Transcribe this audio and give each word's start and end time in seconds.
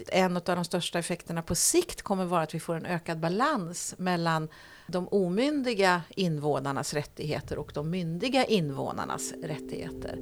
att 0.00 0.08
en 0.08 0.36
av 0.36 0.42
de 0.42 0.64
största 0.64 0.98
effekterna 0.98 1.42
på 1.42 1.54
sikt 1.54 2.02
kommer 2.02 2.24
vara 2.24 2.42
att 2.42 2.54
vi 2.54 2.60
får 2.60 2.74
en 2.74 2.86
ökad 2.86 3.18
balans 3.18 3.94
mellan 3.98 4.48
de 4.86 5.08
omyndiga 5.08 6.02
invånarnas 6.16 6.94
rättigheter 6.94 7.58
och 7.58 7.70
de 7.74 7.90
myndiga 7.90 8.44
invånarnas 8.44 9.32
rättigheter. 9.42 10.18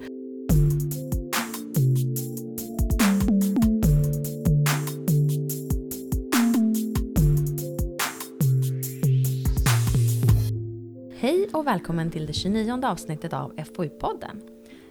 Hej 11.18 11.48
och 11.52 11.66
välkommen 11.66 12.10
till 12.10 12.26
det 12.26 12.32
29 12.32 12.80
avsnittet 12.84 13.32
av 13.32 13.54
FoU-podden. 13.56 14.40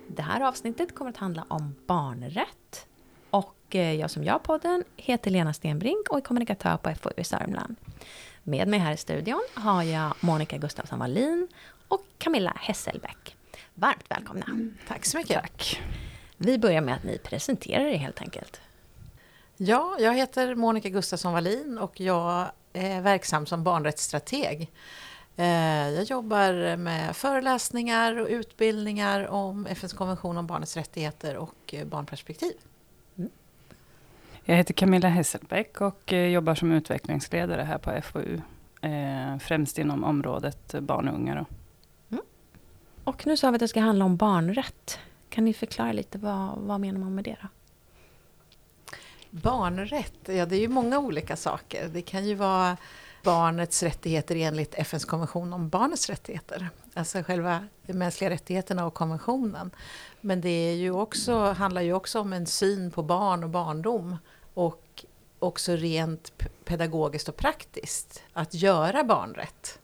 Det 0.08 0.22
här 0.22 0.42
avsnittet 0.42 0.96
kommer 0.96 1.12
att 1.12 1.18
handla 1.18 1.46
om 1.50 1.76
barnrätt. 1.88 2.88
Och 3.74 3.78
eh, 3.78 3.94
jag 3.94 4.12
som 4.12 4.24
gör 4.24 4.40
podden 4.40 4.84
heter 4.98 5.32
Lena 5.32 5.54
Stenbrink 5.54 6.10
och 6.10 6.18
är 6.18 6.22
kommunikatör 6.22 6.78
på 6.78 6.94
FoU 6.96 7.12
i 7.18 7.24
Sörmland. 7.24 7.76
Med 8.44 8.68
mig 8.68 8.80
här 8.80 8.94
i 8.94 8.98
studion 8.98 9.42
har 9.54 9.84
jag 9.84 10.14
Monica 10.20 10.58
Gustafsson 10.58 11.00
Wallin 11.00 11.48
och 11.88 12.06
Camilla 12.18 12.54
Hesselbäck. 12.60 13.36
Varmt 13.74 14.04
välkomna. 14.10 14.46
Mm, 14.46 14.78
tack 14.88 15.06
så 15.06 15.18
mycket. 15.18 15.42
Tack. 15.42 15.82
Vi 16.38 16.58
börjar 16.58 16.82
med 16.82 16.96
att 16.96 17.04
ni 17.04 17.18
presenterar 17.18 17.86
er 17.86 17.98
helt 17.98 18.22
enkelt. 18.22 18.62
Ja, 19.58 19.98
jag 20.00 20.14
heter 20.14 20.56
Monica 20.56 20.90
Gustafsson 20.90 21.34
Wallin 21.34 21.78
och 21.78 22.00
jag 22.00 22.52
är 22.74 23.02
verksam 23.02 23.46
som 23.46 23.64
barnrättsstrateg. 23.64 24.72
Eh, 25.36 25.90
jag 25.90 26.04
jobbar 26.04 26.78
med 26.78 27.16
föreläsningar 27.16 28.20
och 28.20 28.28
utbildningar 28.28 29.28
om 29.28 29.66
FNs 29.68 29.94
konvention 29.94 30.38
om 30.38 30.48
barnets 30.48 30.78
rättigheter 30.78 31.38
och 31.38 31.74
eh, 31.74 31.86
barnperspektiv. 31.86 32.54
Jag 34.46 34.56
heter 34.56 34.74
Camilla 34.74 35.08
Hesselbäck 35.08 35.82
och 35.82 36.14
eh, 36.14 36.28
jobbar 36.28 36.56
som 36.56 36.72
utvecklingsledare 36.72 37.62
här 37.62 37.78
på 37.78 38.02
FoU. 38.02 38.42
Främst 39.40 39.78
inom 39.78 40.04
området 40.04 40.76
barn 40.80 41.08
och 41.08 41.16
unga. 41.16 41.46
Mm. 42.12 42.24
Och 43.04 43.28
nu 43.28 43.38
sa 43.38 43.52
vi 43.52 43.56
att 43.56 43.60
det 43.60 43.68
ska 43.68 43.80
handla 43.80 44.06
om 44.06 44.18
barnrätt. 44.18 45.00
Kan 45.30 45.46
ni 45.46 45.54
förklara 45.54 45.92
lite, 45.92 46.18
vad, 46.18 46.58
vad 46.58 46.80
menar 46.80 47.00
man 47.00 47.16
med 47.16 47.24
det 47.24 47.36
då? 47.42 47.48
Barnrätt, 49.30 50.20
ja 50.26 50.46
det 50.46 50.56
är 50.56 50.60
ju 50.60 50.68
många 50.68 51.00
olika 51.00 51.36
saker. 51.36 51.88
Det 51.94 52.02
kan 52.02 52.26
ju 52.26 52.36
vara 52.36 52.78
barnets 53.24 53.84
rättigheter 53.84 54.36
enligt 54.36 54.76
FNs 54.76 55.06
konvention 55.06 55.54
om 55.54 55.70
barnets 55.70 56.10
rättigheter. 56.10 56.70
Alltså 56.94 57.24
själva 57.24 57.68
de 57.86 57.94
mänskliga 57.94 58.30
rättigheterna 58.30 58.86
och 58.86 58.94
konventionen. 58.94 59.72
Men 60.22 60.42
det 60.42 60.50
är 60.50 60.76
ju 60.76 60.92
också, 60.92 61.52
handlar 61.52 61.82
ju 61.82 61.94
också 61.94 62.20
om 62.20 62.34
en 62.34 62.46
syn 62.46 62.92
på 62.92 63.04
barn 63.04 63.44
och 63.44 63.50
barndom. 63.50 64.18
Och 64.54 65.06
också 65.40 65.76
rent 65.76 66.32
pedagogiskt 66.66 67.30
och 67.30 67.38
praktiskt. 67.38 68.24
Att 68.34 68.54
göra 68.54 69.04
barnrätt. 69.04 69.80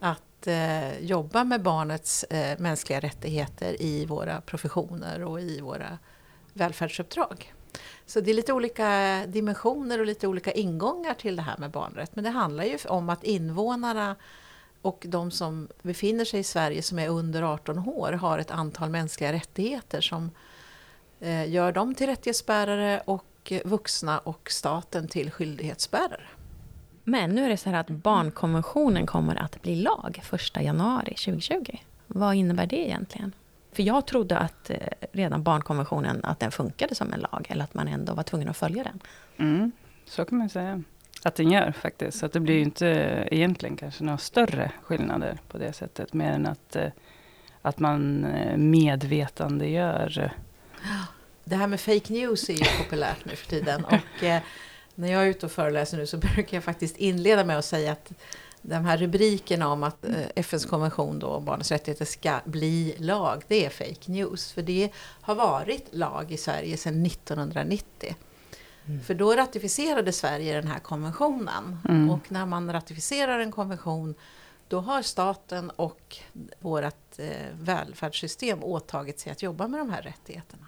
Att 0.00 0.46
eh, 0.46 0.98
jobba 0.98 1.44
med 1.44 1.62
barnets 1.62 2.24
eh, 2.24 2.58
mänskliga 2.58 3.00
rättigheter 3.00 3.82
i 3.82 4.06
våra 4.06 4.40
professioner 4.40 5.24
och 5.24 5.40
i 5.40 5.60
våra 5.60 5.98
välfärdsuppdrag. 6.52 7.54
Så 8.06 8.20
det 8.20 8.30
är 8.30 8.34
lite 8.34 8.52
olika 8.52 9.22
dimensioner 9.26 9.98
och 9.98 10.06
lite 10.06 10.26
olika 10.26 10.52
ingångar 10.52 11.14
till 11.14 11.36
det 11.36 11.42
här 11.42 11.58
med 11.58 11.70
barnrätt. 11.70 12.16
Men 12.16 12.24
det 12.24 12.30
handlar 12.30 12.64
ju 12.64 12.78
om 12.88 13.08
att 13.08 13.24
invånarna 13.24 14.16
och 14.82 15.04
de 15.08 15.30
som 15.30 15.68
befinner 15.82 16.24
sig 16.24 16.40
i 16.40 16.44
Sverige 16.44 16.82
som 16.82 16.98
är 16.98 17.08
under 17.08 17.42
18 17.42 17.78
år 17.78 18.12
har 18.12 18.38
ett 18.38 18.50
antal 18.50 18.90
mänskliga 18.90 19.32
rättigheter 19.32 20.00
som 20.00 20.30
eh, 21.20 21.50
gör 21.50 21.72
dem 21.72 21.94
till 21.94 22.06
rättighetsbärare 22.06 23.02
och 23.04 23.24
vuxna 23.64 24.18
och 24.18 24.50
staten 24.50 25.08
till 25.08 25.30
skyldighetsbärare. 25.30 26.26
Men 27.04 27.30
nu 27.30 27.44
är 27.44 27.48
det 27.48 27.56
så 27.56 27.70
här 27.70 27.80
att 27.80 27.90
barnkonventionen 27.90 29.06
kommer 29.06 29.36
att 29.36 29.62
bli 29.62 29.76
lag 29.76 30.22
1 30.32 30.62
januari 30.62 31.14
2020. 31.14 31.76
Vad 32.06 32.34
innebär 32.34 32.66
det 32.66 32.88
egentligen? 32.88 33.32
För 33.72 33.82
jag 33.82 34.06
trodde 34.06 34.38
att 34.38 34.70
eh, 34.70 34.76
redan 35.12 35.42
barnkonventionen, 35.42 36.20
att 36.24 36.40
den 36.40 36.50
funkade 36.50 36.94
som 36.94 37.12
en 37.12 37.20
lag, 37.20 37.46
eller 37.48 37.64
att 37.64 37.74
man 37.74 37.88
ändå 37.88 38.14
var 38.14 38.22
tvungen 38.22 38.48
att 38.48 38.56
följa 38.56 38.84
den. 38.84 39.00
Mm, 39.36 39.72
så 40.04 40.24
kan 40.24 40.38
man 40.38 40.48
säga 40.48 40.82
att 41.22 41.34
den 41.34 41.50
gör 41.50 41.72
faktiskt. 41.72 42.18
Så 42.18 42.26
att 42.26 42.32
det 42.32 42.40
blir 42.40 42.54
ju 42.54 42.62
inte 42.62 42.86
egentligen 43.30 43.76
kanske 43.76 44.04
några 44.04 44.18
större 44.18 44.72
skillnader 44.82 45.38
på 45.48 45.58
det 45.58 45.72
sättet, 45.72 46.12
mer 46.12 46.32
än 46.32 46.46
att, 46.46 46.76
eh, 46.76 46.88
att 47.62 47.78
man 47.78 48.24
eh, 48.24 48.56
medvetandegör. 48.56 50.32
Det 51.44 51.56
här 51.56 51.66
med 51.66 51.80
fake 51.80 52.12
news 52.12 52.48
är 52.48 52.54
ju 52.54 52.64
populärt 52.84 53.24
nu 53.24 53.36
för 53.36 53.46
tiden. 53.46 53.84
Och 53.90 54.22
när 54.94 55.12
jag 55.12 55.22
är 55.22 55.26
ute 55.26 55.46
och 55.46 55.52
föreläser 55.52 55.96
nu 55.96 56.06
så 56.06 56.16
brukar 56.34 56.56
jag 56.56 56.64
faktiskt 56.64 56.96
inleda 56.96 57.44
med 57.44 57.58
att 57.58 57.64
säga 57.64 57.92
att 57.92 58.12
de 58.62 58.84
här 58.84 58.96
rubrikerna 58.96 59.68
om 59.68 59.82
att 59.82 60.04
eh, 60.04 60.26
FNs 60.34 60.66
konvention 60.66 61.18
då 61.18 61.26
om 61.26 61.44
barnets 61.44 61.70
rättigheter 61.70 62.04
ska 62.04 62.40
bli 62.44 62.94
lag, 62.98 63.42
det 63.48 63.64
är 63.64 63.70
fake 63.70 64.12
news. 64.12 64.52
För 64.52 64.62
det 64.62 64.90
har 65.20 65.34
varit 65.34 65.86
lag 65.90 66.32
i 66.32 66.36
Sverige 66.36 66.76
sedan 66.76 67.06
1990. 67.06 68.16
Mm. 68.86 69.00
För 69.00 69.14
då 69.14 69.34
ratificerade 69.34 70.12
Sverige 70.12 70.54
den 70.54 70.66
här 70.66 70.78
konventionen. 70.78 71.78
Mm. 71.88 72.10
Och 72.10 72.32
när 72.32 72.46
man 72.46 72.72
ratificerar 72.72 73.38
en 73.38 73.52
konvention 73.52 74.14
då 74.68 74.80
har 74.80 75.02
staten 75.02 75.70
och 75.70 76.16
vårt 76.58 77.18
eh, 77.18 77.26
välfärdssystem 77.52 78.64
åtagit 78.64 79.20
sig 79.20 79.32
att 79.32 79.42
jobba 79.42 79.68
med 79.68 79.80
de 79.80 79.90
här 79.90 80.02
rättigheterna. 80.02 80.66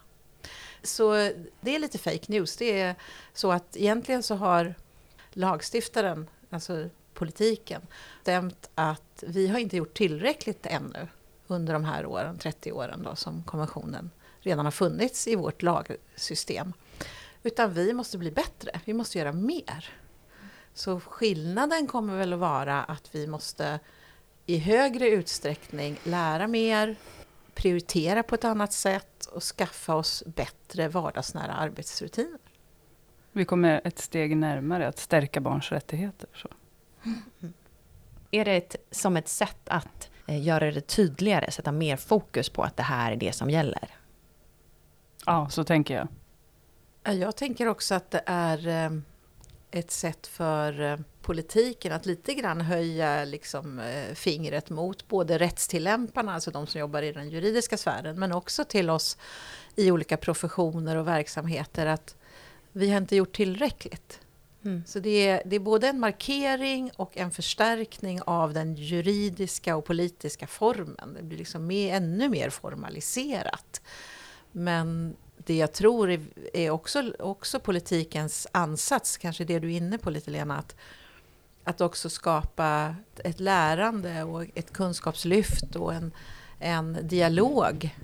Så 0.83 1.13
det 1.61 1.75
är 1.75 1.79
lite 1.79 1.99
fake 1.99 2.25
news. 2.27 2.57
Det 2.57 2.81
är 2.81 2.95
så 3.35 3.53
att 3.53 3.77
egentligen 3.77 4.23
så 4.23 4.35
har 4.35 4.75
lagstiftaren, 5.31 6.29
alltså 6.51 6.89
politiken 7.15 7.83
stämt 8.23 8.71
att 8.75 9.25
vi 9.27 9.49
har 9.49 9.59
inte 9.59 9.77
gjort 9.77 9.95
tillräckligt 9.95 10.67
ännu 10.67 11.09
under 11.47 11.73
de 11.73 11.85
här 11.85 12.07
åren, 12.07 12.39
30 12.39 12.73
åren 12.73 13.03
då, 13.03 13.17
som 13.17 13.43
konventionen 13.43 14.11
redan 14.41 14.65
har 14.65 14.73
funnits 14.73 15.29
i 15.29 15.35
vårt 15.35 15.63
lagsystem. 15.63 16.73
Utan 17.43 17.73
vi 17.73 17.93
måste 17.93 18.19
bli 18.19 18.31
bättre, 18.31 18.81
vi 18.85 18.93
måste 18.93 19.19
göra 19.19 19.33
mer. 19.33 19.91
Så 20.75 21.01
skillnaden 21.01 21.87
kommer 21.87 22.19
väl 22.19 22.33
att 22.33 22.39
vara 22.39 22.85
att 22.85 23.15
vi 23.15 23.27
måste 23.27 23.81
i 24.47 24.59
högre 24.59 25.09
utsträckning 25.09 25.99
lära 26.05 26.47
mer, 26.47 26.97
prioritera 27.55 28.23
på 28.23 28.35
ett 28.35 28.45
annat 28.45 28.73
sätt 28.73 29.27
och 29.27 29.43
skaffa 29.43 29.95
oss 29.95 30.23
bättre 30.27 30.89
vardagsnära 30.89 31.53
arbetsrutiner. 31.53 32.39
Vi 33.33 33.45
kommer 33.45 33.81
ett 33.85 33.99
steg 33.99 34.37
närmare 34.37 34.89
att 34.89 34.99
stärka 34.99 35.41
barns 35.41 35.73
rättigheter. 35.73 36.29
Så. 36.35 36.49
Är 38.31 38.45
det 38.45 38.53
ett, 38.53 38.77
som 38.91 39.17
ett 39.17 39.29
sätt 39.29 39.69
att 39.69 40.11
eh, 40.27 40.43
göra 40.43 40.71
det 40.71 40.81
tydligare, 40.81 41.51
sätta 41.51 41.73
mer 41.73 41.97
fokus 41.97 42.49
på 42.49 42.63
att 42.63 42.77
det 42.77 42.83
här 42.83 43.13
är 43.13 43.17
det 43.17 43.33
som 43.33 43.51
gäller? 43.51 43.91
Ja, 45.27 45.49
så 45.49 45.65
tänker 45.65 45.95
jag. 45.95 46.09
Jag 47.15 47.37
tänker 47.37 47.67
också 47.67 47.95
att 47.95 48.11
det 48.11 48.23
är 48.27 48.69
eh, 48.69 48.99
ett 49.71 49.91
sätt 49.91 50.27
för 50.27 50.81
eh, 50.81 50.99
politiken 51.23 51.93
att 51.93 52.07
lite 52.07 52.35
grann 52.35 52.61
höja 52.61 53.25
liksom 53.25 53.83
fingret 54.15 54.71
mot 54.71 55.09
både 55.09 55.39
rättstillämparna, 55.39 56.35
alltså 56.35 56.51
de 56.51 56.67
som 56.67 56.81
jobbar 56.81 57.03
i 57.03 57.13
den 57.13 57.31
juridiska 57.31 57.77
sfären, 57.77 58.19
men 58.19 58.33
också 58.33 58.65
till 58.65 58.91
oss 58.91 59.17
i 59.77 59.91
olika 59.91 60.17
professioner 60.17 60.97
och 60.97 61.09
verksamheter 61.09 61.87
att 61.87 62.17
vi 62.73 62.91
har 62.91 62.99
inte 62.99 63.17
gjort 63.17 63.37
tillräckligt. 63.37 64.21
Mm. 64.65 64.83
Så 64.87 64.99
det 64.99 65.29
är, 65.29 65.43
det 65.45 65.57
är 65.57 65.61
både 65.61 65.89
en 65.89 66.01
markering 66.01 66.91
och 66.97 67.17
en 67.17 67.31
förstärkning 67.31 68.21
av 68.23 68.53
den 68.53 68.75
juridiska 68.75 69.77
och 69.77 69.85
politiska 69.85 70.47
formen. 70.47 71.15
Det 71.17 71.23
blir 71.23 71.39
liksom 71.39 71.67
mer, 71.67 71.95
ännu 71.95 72.29
mer 72.29 72.51
formaliserat. 72.51 73.83
Men 74.53 75.17
det 75.37 75.57
jag 75.57 75.73
tror 75.73 76.11
är, 76.11 76.21
är 76.53 76.71
också, 76.71 77.13
också 77.19 77.61
politikens 77.61 78.47
ansats, 78.53 79.17
kanske 79.17 79.45
det 79.45 79.59
du 79.59 79.73
är 79.73 79.77
inne 79.77 79.99
på 79.99 80.11
lite 80.11 80.31
Lena, 80.31 80.59
att, 80.59 80.77
att 81.65 81.81
också 81.81 82.11
skapa 82.11 82.97
ett 83.25 83.41
lärande 83.41 84.25
och 84.25 84.45
ett 84.55 84.73
kunskapslyft 84.73 85.77
och 85.77 85.95
en, 85.95 86.13
en 86.59 87.09
dialog 87.09 87.97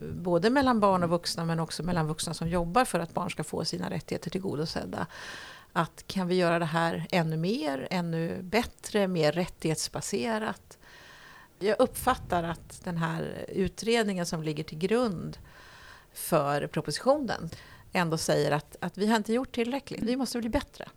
både 0.00 0.50
mellan 0.50 0.80
barn 0.80 1.02
och 1.02 1.10
vuxna 1.10 1.44
men 1.44 1.60
också 1.60 1.82
mellan 1.82 2.06
vuxna 2.06 2.34
som 2.34 2.48
jobbar 2.48 2.84
för 2.84 3.00
att 3.00 3.14
barn 3.14 3.30
ska 3.30 3.44
få 3.44 3.64
sina 3.64 3.90
rättigheter 3.90 4.30
tillgodosedda 4.30 5.06
att 5.72 6.06
kan 6.06 6.26
vi 6.26 6.34
göra 6.34 6.58
det 6.58 6.64
här 6.64 7.06
ännu 7.10 7.36
mer, 7.36 7.88
ännu 7.90 8.42
bättre, 8.42 9.08
mer 9.08 9.32
rättighetsbaserat? 9.32 10.78
Jag 11.58 11.80
uppfattar 11.80 12.42
att 12.42 12.84
den 12.84 12.96
här 12.96 13.44
utredningen 13.48 14.26
som 14.26 14.42
ligger 14.42 14.64
till 14.64 14.78
grund 14.78 15.38
för 16.12 16.66
propositionen 16.66 17.50
ändå 17.92 18.18
säger 18.18 18.52
att, 18.52 18.76
att 18.80 18.98
vi 18.98 19.06
har 19.06 19.16
inte 19.16 19.32
gjort 19.32 19.54
tillräckligt, 19.54 20.02
vi 20.02 20.16
måste 20.16 20.38
bli 20.38 20.48
bättre. 20.48 20.88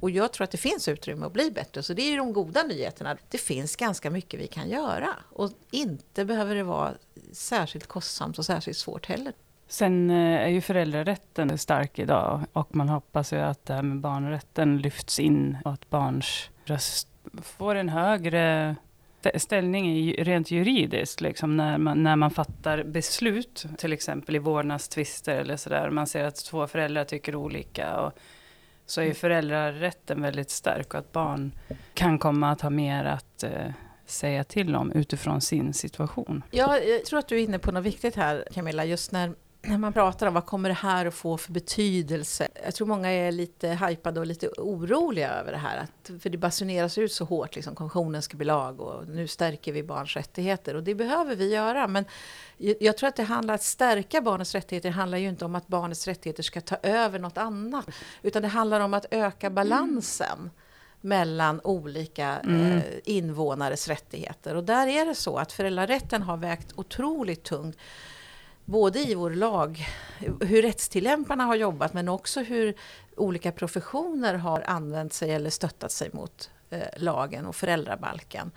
Och 0.00 0.10
jag 0.10 0.32
tror 0.32 0.44
att 0.44 0.50
det 0.50 0.58
finns 0.58 0.88
utrymme 0.88 1.26
att 1.26 1.32
bli 1.32 1.50
bättre, 1.50 1.82
så 1.82 1.94
det 1.94 2.02
är 2.02 2.10
ju 2.10 2.16
de 2.16 2.32
goda 2.32 2.62
nyheterna. 2.62 3.16
Det 3.28 3.38
finns 3.38 3.76
ganska 3.76 4.10
mycket 4.10 4.40
vi 4.40 4.46
kan 4.46 4.68
göra 4.68 5.08
och 5.32 5.50
inte 5.70 6.24
behöver 6.24 6.54
det 6.54 6.62
vara 6.62 6.92
särskilt 7.32 7.86
kostsamt 7.86 8.38
och 8.38 8.46
särskilt 8.46 8.76
svårt 8.76 9.06
heller. 9.06 9.32
Sen 9.68 10.10
eh, 10.10 10.16
är 10.16 10.48
ju 10.48 10.60
föräldrarätten 10.60 11.58
stark 11.58 11.98
idag 11.98 12.40
och 12.52 12.76
man 12.76 12.88
hoppas 12.88 13.32
ju 13.32 13.36
att 13.36 13.66
det 13.66 13.74
här 13.74 13.82
med 13.82 14.00
barnrätten 14.00 14.78
lyfts 14.78 15.20
in 15.20 15.58
och 15.64 15.72
att 15.72 15.90
barns 15.90 16.50
röst 16.64 17.08
får 17.42 17.74
en 17.74 17.88
högre 17.88 18.76
ställning 19.34 20.12
rent 20.12 20.50
juridiskt, 20.50 21.20
liksom 21.20 21.56
när, 21.56 21.78
man, 21.78 22.02
när 22.02 22.16
man 22.16 22.30
fattar 22.30 22.82
beslut, 22.82 23.66
till 23.78 23.92
exempel 23.92 24.36
i 24.36 24.38
vårdnadstvister 24.38 25.36
eller 25.36 25.56
sådär. 25.56 25.90
Man 25.90 26.06
ser 26.06 26.24
att 26.24 26.44
två 26.44 26.66
föräldrar 26.66 27.04
tycker 27.04 27.36
olika. 27.36 28.00
Och 28.00 28.12
så 28.90 29.00
är 29.00 29.14
föräldrarätten 29.14 30.22
väldigt 30.22 30.50
stark 30.50 30.94
och 30.94 31.00
att 31.00 31.12
barn 31.12 31.52
kan 31.94 32.18
komma 32.18 32.50
att 32.50 32.60
ha 32.60 32.70
mer 32.70 33.04
att 33.04 33.42
eh, 33.42 33.72
säga 34.06 34.44
till 34.44 34.74
om 34.76 34.92
utifrån 34.92 35.40
sin 35.40 35.74
situation. 35.74 36.42
Ja, 36.50 36.78
jag 36.78 37.04
tror 37.04 37.18
att 37.18 37.28
du 37.28 37.36
är 37.36 37.44
inne 37.44 37.58
på 37.58 37.72
något 37.72 37.84
viktigt 37.84 38.16
här 38.16 38.44
Camilla, 38.52 38.84
just 38.84 39.12
när 39.12 39.34
när 39.62 39.78
man 39.78 39.92
pratar 39.92 40.26
om 40.26 40.34
vad 40.34 40.46
kommer 40.46 40.68
det 40.68 40.74
här 40.74 41.06
att 41.06 41.14
få 41.14 41.36
för 41.36 41.52
betydelse. 41.52 42.48
Jag 42.64 42.74
tror 42.74 42.86
många 42.86 43.10
är 43.10 43.32
lite 43.32 43.68
hypade 43.68 44.20
och 44.20 44.26
lite 44.26 44.48
oroliga 44.48 45.30
över 45.30 45.52
det 45.52 45.58
här. 45.58 45.78
Att, 45.78 46.22
för 46.22 46.30
det 46.30 46.38
basuneras 46.38 46.98
ut 46.98 47.12
så 47.12 47.24
hårt, 47.24 47.54
liksom, 47.54 47.74
konventionen 47.74 48.22
ska 48.22 48.36
bli 48.36 48.46
lag 48.46 48.80
och 48.80 49.08
nu 49.08 49.28
stärker 49.28 49.72
vi 49.72 49.82
barns 49.82 50.16
rättigheter. 50.16 50.76
Och 50.76 50.82
det 50.82 50.94
behöver 50.94 51.36
vi 51.36 51.54
göra. 51.54 51.86
Men 51.86 52.04
jag 52.56 52.96
tror 52.96 53.08
att 53.08 53.16
det 53.16 53.22
handlar 53.22 53.54
att 53.54 53.62
stärka 53.62 54.20
barnets 54.20 54.54
rättigheter 54.54 54.88
det 54.88 54.94
handlar 54.94 55.18
ju 55.18 55.28
inte 55.28 55.44
om 55.44 55.54
att 55.54 55.66
barnets 55.66 56.06
rättigheter 56.06 56.42
ska 56.42 56.60
ta 56.60 56.76
över 56.82 57.18
något 57.18 57.38
annat. 57.38 57.86
Utan 58.22 58.42
det 58.42 58.48
handlar 58.48 58.80
om 58.80 58.94
att 58.94 59.06
öka 59.10 59.50
balansen. 59.50 60.38
Mm 60.38 60.50
mellan 61.02 61.60
olika 61.64 62.26
mm. 62.26 62.76
eh, 62.76 62.82
invånares 63.04 63.88
rättigheter. 63.88 64.54
Och 64.54 64.64
där 64.64 64.86
är 64.86 65.06
det 65.06 65.14
så 65.14 65.36
att 65.36 65.52
föräldrarätten 65.52 66.22
har 66.22 66.36
vägt 66.36 66.72
otroligt 66.76 67.42
tungt 67.42 67.76
både 68.64 68.98
i 68.98 69.14
vår 69.14 69.30
lag, 69.30 69.86
hur 70.40 70.62
rättstillämparna 70.62 71.44
har 71.44 71.54
jobbat 71.54 71.94
men 71.94 72.08
också 72.08 72.40
hur 72.40 72.74
olika 73.16 73.52
professioner 73.52 74.34
har 74.34 74.60
använt 74.66 75.12
sig 75.12 75.30
eller 75.30 75.50
stöttat 75.50 75.92
sig 75.92 76.10
mot 76.12 76.50
eh, 76.70 76.80
lagen 76.96 77.46
och 77.46 77.56
föräldrabalken. 77.56 78.50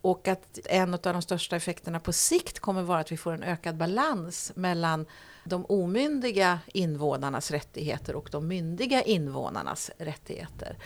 Och 0.00 0.28
att 0.28 0.58
en 0.64 0.94
av 0.94 1.00
de 1.00 1.22
största 1.22 1.56
effekterna 1.56 2.00
på 2.00 2.12
sikt 2.12 2.60
kommer 2.60 2.82
vara 2.82 3.00
att 3.00 3.12
vi 3.12 3.16
får 3.16 3.32
en 3.32 3.42
ökad 3.42 3.76
balans 3.76 4.52
mellan 4.54 5.06
de 5.44 5.64
omyndiga 5.66 6.58
invånarnas 6.66 7.50
rättigheter 7.50 8.16
och 8.16 8.28
de 8.32 8.48
myndiga 8.48 9.02
invånarnas 9.02 9.90
rättigheter. 9.98 10.76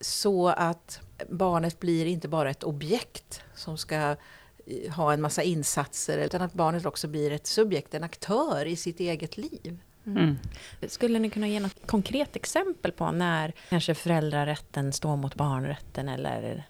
Så 0.00 0.48
att 0.48 1.00
barnet 1.28 1.80
blir 1.80 2.06
inte 2.06 2.28
bara 2.28 2.50
ett 2.50 2.64
objekt 2.64 3.42
som 3.54 3.78
ska 3.78 4.16
ha 4.96 5.12
en 5.12 5.20
massa 5.20 5.42
insatser 5.42 6.18
utan 6.18 6.42
att 6.42 6.52
barnet 6.52 6.86
också 6.86 7.08
blir 7.08 7.32
ett 7.32 7.46
subjekt, 7.46 7.94
en 7.94 8.04
aktör 8.04 8.66
i 8.66 8.76
sitt 8.76 9.00
eget 9.00 9.36
liv. 9.36 9.78
Mm. 10.06 10.18
mm. 10.18 10.38
Skulle 10.88 11.18
ni 11.18 11.30
kunna 11.30 11.48
ge 11.48 11.60
något 11.60 11.86
konkret 11.86 12.36
exempel 12.36 12.92
på 12.92 13.12
när 13.12 13.52
kanske 13.68 13.94
föräldrarätten 13.94 14.92
står 14.92 15.16
mot 15.16 15.34
barnrätten 15.34 16.08
eller? 16.08 16.64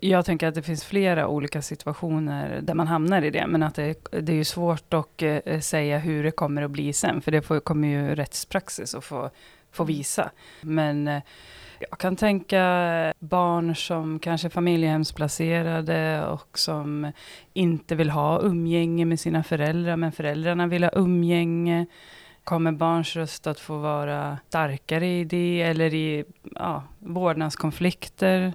Jag 0.00 0.24
tänker 0.24 0.46
att 0.46 0.54
det 0.54 0.62
finns 0.62 0.84
flera 0.84 1.28
olika 1.28 1.62
situationer 1.62 2.60
där 2.62 2.74
man 2.74 2.86
hamnar 2.86 3.22
i 3.22 3.30
det, 3.30 3.46
men 3.46 3.62
att 3.62 3.74
det, 3.74 3.94
det 4.10 4.32
är 4.32 4.36
ju 4.36 4.44
svårt 4.44 4.94
att 4.94 5.22
eh, 5.22 5.60
säga 5.60 5.98
hur 5.98 6.24
det 6.24 6.30
kommer 6.30 6.62
att 6.62 6.70
bli 6.70 6.92
sen, 6.92 7.20
för 7.20 7.30
det 7.30 7.42
får, 7.42 7.60
kommer 7.60 7.88
ju 7.88 8.14
rättspraxis 8.14 8.94
att 8.94 9.04
få, 9.04 9.30
få 9.72 9.82
mm. 9.82 9.96
visa. 9.96 10.30
Men 10.60 11.08
eh, 11.08 11.22
jag 11.78 11.98
kan 11.98 12.16
tänka 12.16 12.62
barn 13.18 13.76
som 13.76 14.18
kanske 14.18 14.48
är 14.48 14.50
familjehemsplacerade 14.50 16.26
och 16.26 16.58
som 16.58 17.12
inte 17.52 17.94
vill 17.94 18.10
ha 18.10 18.40
umgänge 18.40 19.04
med 19.04 19.20
sina 19.20 19.42
föräldrar, 19.42 19.96
men 19.96 20.12
föräldrarna 20.12 20.66
vill 20.66 20.84
ha 20.84 20.90
umgänge. 20.94 21.86
Kommer 22.44 22.72
barns 22.72 23.16
röst 23.16 23.46
att 23.46 23.60
få 23.60 23.78
vara 23.78 24.38
starkare 24.48 25.06
i 25.06 25.24
det, 25.24 25.62
eller 25.62 25.94
i 25.94 26.24
ja, 26.54 26.82
vårdnadskonflikter? 26.98 28.52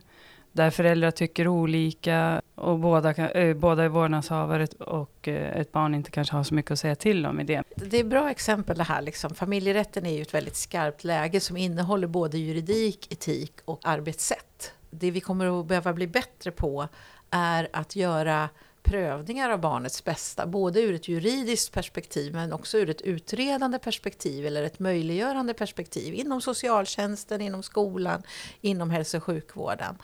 Där 0.53 0.69
föräldrar 0.69 1.11
tycker 1.11 1.47
olika 1.47 2.41
och 2.55 2.79
båda, 2.79 3.13
kan, 3.13 3.29
eh, 3.29 3.55
båda 3.55 3.83
är 3.83 3.89
vårdnadshavare 3.89 4.67
och 4.79 5.27
eh, 5.27 5.59
ett 5.59 5.71
barn 5.71 5.95
inte 5.95 6.11
kanske 6.11 6.35
har 6.35 6.43
så 6.43 6.53
mycket 6.53 6.71
att 6.71 6.79
säga 6.79 6.95
till 6.95 7.25
om 7.25 7.39
i 7.39 7.43
det. 7.43 7.63
Det 7.75 7.99
är 7.99 8.03
bra 8.03 8.29
exempel 8.29 8.77
det 8.77 8.83
här. 8.83 9.01
Liksom. 9.01 9.35
Familjerätten 9.35 10.05
är 10.05 10.15
ju 10.15 10.21
ett 10.21 10.33
väldigt 10.33 10.55
skarpt 10.55 11.03
läge 11.03 11.39
som 11.39 11.57
innehåller 11.57 12.07
både 12.07 12.37
juridik, 12.37 13.13
etik 13.13 13.53
och 13.65 13.79
arbetssätt. 13.83 14.73
Det 14.89 15.11
vi 15.11 15.19
kommer 15.19 15.59
att 15.59 15.65
behöva 15.65 15.93
bli 15.93 16.07
bättre 16.07 16.51
på 16.51 16.87
är 17.29 17.67
att 17.73 17.95
göra 17.95 18.49
prövningar 18.83 19.49
av 19.49 19.59
barnets 19.59 20.03
bästa, 20.03 20.47
både 20.47 20.81
ur 20.81 20.93
ett 20.93 21.07
juridiskt 21.07 21.73
perspektiv 21.73 22.33
men 22.33 22.53
också 22.53 22.77
ur 22.77 22.89
ett 22.89 23.01
utredande 23.01 23.79
perspektiv 23.79 24.45
eller 24.45 24.63
ett 24.63 24.79
möjliggörande 24.79 25.53
perspektiv 25.53 26.13
inom 26.13 26.41
socialtjänsten, 26.41 27.41
inom 27.41 27.63
skolan, 27.63 28.23
inom 28.61 28.89
hälso 28.89 29.17
och 29.17 29.23
sjukvården. 29.23 29.97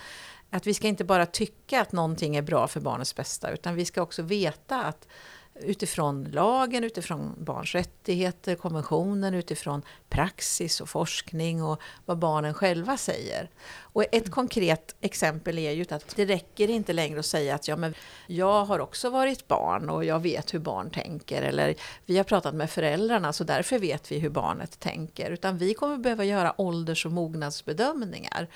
Att 0.50 0.68
vi 0.68 0.74
ska 0.74 0.88
inte 0.88 1.04
bara 1.04 1.26
tycka 1.26 1.82
att 1.82 1.92
någonting 1.92 2.36
är 2.36 2.42
bra 2.42 2.68
för 2.68 2.80
barnets 2.80 3.16
bästa, 3.16 3.52
utan 3.52 3.76
vi 3.76 3.86
ska 3.86 4.02
också 4.02 4.22
veta 4.22 4.84
att 4.84 5.08
utifrån 5.62 6.24
lagen, 6.24 6.84
utifrån 6.84 7.36
barns 7.38 7.76
rättigheter, 7.76 8.56
konventionen, 8.56 9.34
utifrån 9.34 9.82
praxis 10.10 10.82
och 10.82 10.90
forskning 10.90 11.64
och 11.64 11.82
vad 12.06 12.20
barnen 12.20 12.54
själva 12.54 12.98
säger. 12.98 13.50
Och 14.00 14.06
ett 14.12 14.32
konkret 14.32 14.96
exempel 15.02 15.60
är 15.60 15.72
ju 15.72 15.86
att 15.90 16.16
det 16.16 16.26
räcker 16.26 16.70
inte 16.70 16.94
längre 16.94 17.20
att 17.20 17.26
säga 17.26 17.56
att 17.56 17.68
ja, 17.68 17.76
men 17.76 17.94
jag 18.28 18.66
har 18.66 18.80
också 18.80 19.10
varit 19.10 19.48
barn 19.48 19.90
och 19.90 20.06
jag 20.06 20.20
vet 20.20 20.54
hur 20.54 20.60
barn 20.60 20.90
tänker. 20.90 21.42
Eller 21.42 21.76
vi 22.06 22.18
har 22.18 22.24
pratat 22.24 22.56
med 22.56 22.70
föräldrarna 22.70 23.34
så 23.34 23.44
därför 23.44 23.80
vet 23.80 24.12
vi 24.12 24.20
hur 24.20 24.30
barnet 24.30 24.80
tänker. 24.80 25.32
Utan 25.32 25.58
vi 25.58 25.74
kommer 25.74 25.98
behöva 25.98 26.24
göra 26.24 26.62
ålders 26.62 27.06
och 27.06 27.12
mognadsbedömningar 27.12 28.48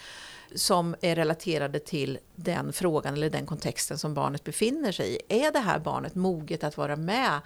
som 0.56 0.96
är 1.02 1.16
relaterade 1.16 1.80
till 1.80 2.20
den 2.36 2.74
frågan 2.74 3.14
eller 3.14 3.30
den 3.30 3.46
kontexten 3.46 3.98
som 3.98 4.14
barnet 4.14 4.44
befinner 4.44 4.92
sig 4.92 5.16
i. 5.16 5.46
Är 5.46 5.52
det 5.52 5.60
här 5.60 5.80
barnet 5.80 6.16
moget 6.16 6.64
att 6.64 6.78
vara 6.78 6.96
med? 6.96 7.40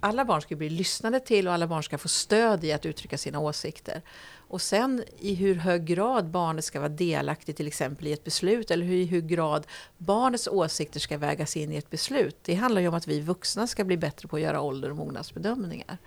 Alla 0.00 0.24
barn 0.24 0.42
ska 0.42 0.56
bli 0.56 0.70
lyssnade 0.70 1.20
till 1.20 1.48
och 1.48 1.54
alla 1.54 1.66
barn 1.66 1.82
ska 1.82 1.98
få 1.98 2.08
stöd 2.08 2.64
i 2.64 2.72
att 2.72 2.86
uttrycka 2.86 3.18
sina 3.18 3.38
åsikter. 3.38 4.02
Och 4.48 4.62
sen 4.62 5.04
i 5.18 5.34
hur 5.34 5.54
hög 5.54 5.84
grad 5.84 6.30
barnet 6.30 6.64
ska 6.64 6.80
vara 6.80 6.88
delaktigt 6.88 7.56
till 7.56 7.66
exempel 7.66 8.06
i 8.06 8.12
ett 8.12 8.24
beslut 8.24 8.70
eller 8.70 8.86
i 8.86 9.04
hur 9.04 9.20
grad 9.20 9.66
barnets 9.98 10.48
åsikter 10.48 11.00
ska 11.00 11.18
vägas 11.18 11.56
in 11.56 11.72
i 11.72 11.76
ett 11.76 11.90
beslut. 11.90 12.36
Det 12.42 12.54
handlar 12.54 12.80
ju 12.80 12.88
om 12.88 12.94
att 12.94 13.06
vi 13.06 13.20
vuxna 13.20 13.66
ska 13.66 13.84
bli 13.84 13.96
bättre 13.96 14.28
på 14.28 14.36
att 14.36 14.42
göra 14.42 14.60
ålder 14.60 14.90
och 14.90 14.96
mognadsbedömningar. 14.96 15.98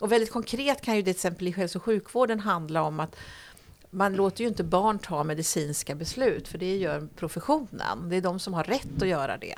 Och 0.00 0.12
väldigt 0.12 0.32
konkret 0.32 0.80
kan 0.80 0.96
ju 0.96 1.02
det 1.02 1.04
till 1.04 1.16
exempel 1.16 1.48
i 1.48 1.50
hälso 1.50 1.78
och 1.78 1.84
sjukvården 1.84 2.40
handla 2.40 2.82
om 2.82 3.00
att 3.00 3.16
man 3.90 4.16
låter 4.16 4.42
ju 4.42 4.48
inte 4.48 4.64
barn 4.64 4.98
ta 4.98 5.24
medicinska 5.24 5.94
beslut, 5.94 6.48
för 6.48 6.58
det 6.58 6.76
gör 6.76 7.08
professionen. 7.16 8.08
Det 8.08 8.16
är 8.16 8.20
de 8.20 8.38
som 8.38 8.54
har 8.54 8.64
rätt 8.64 9.02
att 9.02 9.08
göra 9.08 9.36
det. 9.38 9.54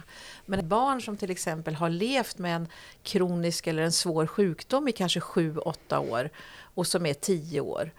Men 0.47 0.59
ett 0.59 0.65
barn 0.65 1.03
som 1.03 1.17
till 1.17 1.31
exempel 1.31 1.75
har 1.75 1.91
levt 1.91 2.39
med 2.39 2.57
en 2.57 2.69
kronisk 3.03 3.67
eller 3.67 3.83
en 3.83 3.93
svår 3.93 4.27
sjukdom 4.27 4.89
i 4.89 4.93
kanske 4.93 5.21
7-8 5.21 6.11
år 6.11 6.31
och 6.75 6.87
som 6.87 7.07
är 7.07 7.15
10 7.15 7.61
år, 7.61 7.93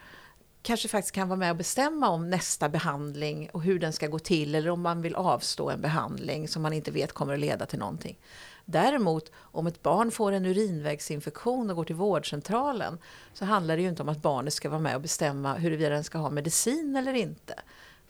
kanske 0.63 0.87
faktiskt 0.87 1.15
kan 1.15 1.29
vara 1.29 1.39
med 1.39 1.51
och 1.51 1.57
bestämma 1.57 2.09
om 2.09 2.29
nästa 2.29 2.69
behandling 2.69 3.49
och 3.53 3.63
hur 3.63 3.79
den 3.79 3.93
ska 3.93 4.07
gå 4.07 4.19
till, 4.19 4.55
eller 4.55 4.69
om 4.69 4.81
man 4.81 5.01
vill 5.01 5.15
avstå 5.15 5.69
en 5.69 5.81
behandling 5.81 6.47
som 6.47 6.61
man 6.61 6.73
inte 6.73 6.91
vet 6.91 7.13
kommer 7.13 7.33
att 7.33 7.39
leda 7.39 7.65
till 7.65 7.79
någonting. 7.79 8.17
Däremot 8.65 9.31
om 9.35 9.67
ett 9.67 9.83
barn 9.83 10.11
får 10.11 10.31
en 10.31 10.45
urinvägsinfektion 10.45 11.69
och 11.69 11.75
går 11.75 11.85
till 11.85 11.95
vårdcentralen 11.95 12.97
så 13.33 13.45
handlar 13.45 13.75
det 13.75 13.81
ju 13.81 13.89
inte 13.89 14.01
om 14.01 14.09
att 14.09 14.21
barnet 14.21 14.53
ska 14.53 14.69
vara 14.69 14.79
med 14.79 14.95
och 14.95 15.01
bestämma 15.01 15.53
huruvida 15.53 15.89
den 15.89 16.03
ska 16.03 16.17
ha 16.17 16.29
medicin 16.29 16.95
eller 16.95 17.13
inte. 17.13 17.53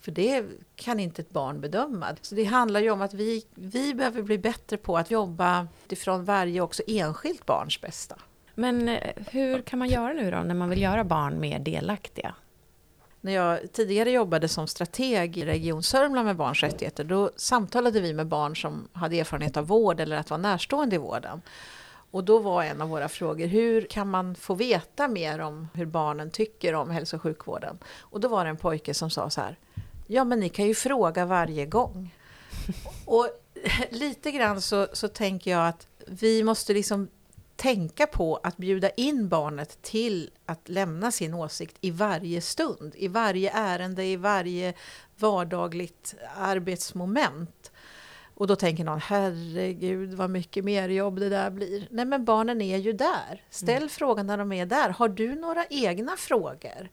För 0.01 0.11
det 0.11 0.45
kan 0.75 0.99
inte 0.99 1.21
ett 1.21 1.29
barn 1.29 1.61
bedöma. 1.61 2.15
Så 2.21 2.35
det 2.35 2.43
handlar 2.43 2.79
ju 2.79 2.91
om 2.91 3.01
att 3.01 3.13
vi, 3.13 3.45
vi 3.55 3.93
behöver 3.93 4.21
bli 4.21 4.37
bättre 4.37 4.77
på 4.77 4.97
att 4.97 5.11
jobba 5.11 5.67
utifrån 5.85 6.25
varje 6.25 6.61
också 6.61 6.83
enskilt 6.87 7.45
barns 7.45 7.81
bästa. 7.81 8.15
Men 8.55 8.89
eh, 8.89 9.13
hur 9.31 9.61
kan 9.61 9.79
man 9.79 9.87
göra 9.87 10.13
nu 10.13 10.31
då 10.31 10.37
när 10.37 10.55
man 10.55 10.69
vill 10.69 10.81
göra 10.81 11.03
barn 11.03 11.39
mer 11.39 11.59
delaktiga? 11.59 12.35
När 13.23 13.33
jag 13.33 13.59
tidigare 13.73 14.11
jobbade 14.11 14.47
som 14.47 14.67
strateg 14.67 15.37
i 15.37 15.45
Region 15.45 15.83
Sörmland 15.83 16.25
med 16.25 16.35
barns 16.35 16.63
rättigheter, 16.63 17.03
då 17.03 17.31
samtalade 17.35 18.01
vi 18.01 18.13
med 18.13 18.27
barn 18.27 18.55
som 18.55 18.87
hade 18.93 19.19
erfarenhet 19.19 19.57
av 19.57 19.67
vård 19.67 19.99
eller 19.99 20.17
att 20.17 20.29
vara 20.29 20.41
närstående 20.41 20.95
i 20.95 20.99
vården. 20.99 21.41
Och 22.11 22.23
då 22.23 22.39
var 22.39 22.63
en 22.63 22.81
av 22.81 22.89
våra 22.89 23.09
frågor, 23.09 23.47
hur 23.47 23.81
kan 23.81 24.09
man 24.09 24.35
få 24.35 24.53
veta 24.53 25.07
mer 25.07 25.39
om 25.39 25.67
hur 25.73 25.85
barnen 25.85 26.31
tycker 26.31 26.75
om 26.75 26.89
hälso 26.89 27.15
och 27.15 27.21
sjukvården? 27.21 27.77
Och 27.99 28.19
då 28.19 28.27
var 28.27 28.43
det 28.43 28.49
en 28.49 28.57
pojke 28.57 28.93
som 28.93 29.09
sa 29.09 29.29
så 29.29 29.41
här, 29.41 29.57
ja 30.07 30.23
men 30.23 30.39
ni 30.39 30.49
kan 30.49 30.65
ju 30.65 30.75
fråga 30.75 31.25
varje 31.25 31.65
gång. 31.65 32.15
och 33.05 33.29
lite 33.89 34.31
grann 34.31 34.61
så, 34.61 34.87
så 34.93 35.07
tänker 35.07 35.51
jag 35.51 35.67
att 35.67 35.87
vi 36.07 36.43
måste 36.43 36.73
liksom 36.73 37.07
tänka 37.55 38.07
på 38.07 38.39
att 38.43 38.57
bjuda 38.57 38.89
in 38.89 39.29
barnet 39.29 39.81
till 39.81 40.29
att 40.45 40.69
lämna 40.69 41.11
sin 41.11 41.33
åsikt 41.33 41.77
i 41.81 41.91
varje 41.91 42.41
stund, 42.41 42.95
i 42.95 43.07
varje 43.07 43.51
ärende, 43.51 44.05
i 44.05 44.15
varje 44.15 44.73
vardagligt 45.17 46.15
arbetsmoment. 46.37 47.71
Och 48.35 48.47
då 48.47 48.55
tänker 48.55 48.83
någon, 48.83 48.99
herregud 48.99 50.13
vad 50.13 50.29
mycket 50.29 50.65
mer 50.65 50.89
jobb 50.89 51.19
det 51.19 51.29
där 51.29 51.49
blir. 51.49 51.87
Nej 51.91 52.05
men 52.05 52.25
barnen 52.25 52.61
är 52.61 52.77
ju 52.77 52.93
där. 52.93 53.43
Ställ 53.49 53.77
mm. 53.77 53.89
frågan 53.89 54.27
när 54.27 54.37
de 54.37 54.51
är 54.51 54.65
där. 54.65 54.89
Har 54.89 55.09
du 55.09 55.35
några 55.35 55.65
egna 55.69 56.17
frågor? 56.17 56.89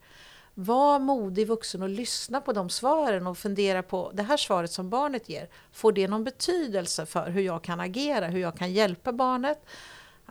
Var 0.53 0.99
modig 0.99 1.47
vuxen 1.47 1.81
och 1.81 1.89
lyssna 1.89 2.41
på 2.41 2.53
de 2.53 2.69
svaren 2.69 3.27
och 3.27 3.37
fundera 3.37 3.83
på 3.83 4.11
det 4.13 4.23
här 4.23 4.37
svaret 4.37 4.71
som 4.71 4.89
barnet 4.89 5.29
ger. 5.29 5.49
Får 5.71 5.91
det 5.91 6.07
någon 6.07 6.23
betydelse 6.23 7.05
för 7.05 7.29
hur 7.29 7.41
jag 7.41 7.63
kan 7.63 7.79
agera, 7.79 8.27
hur 8.27 8.39
jag 8.39 8.57
kan 8.57 8.73
hjälpa 8.73 9.11
barnet? 9.11 9.65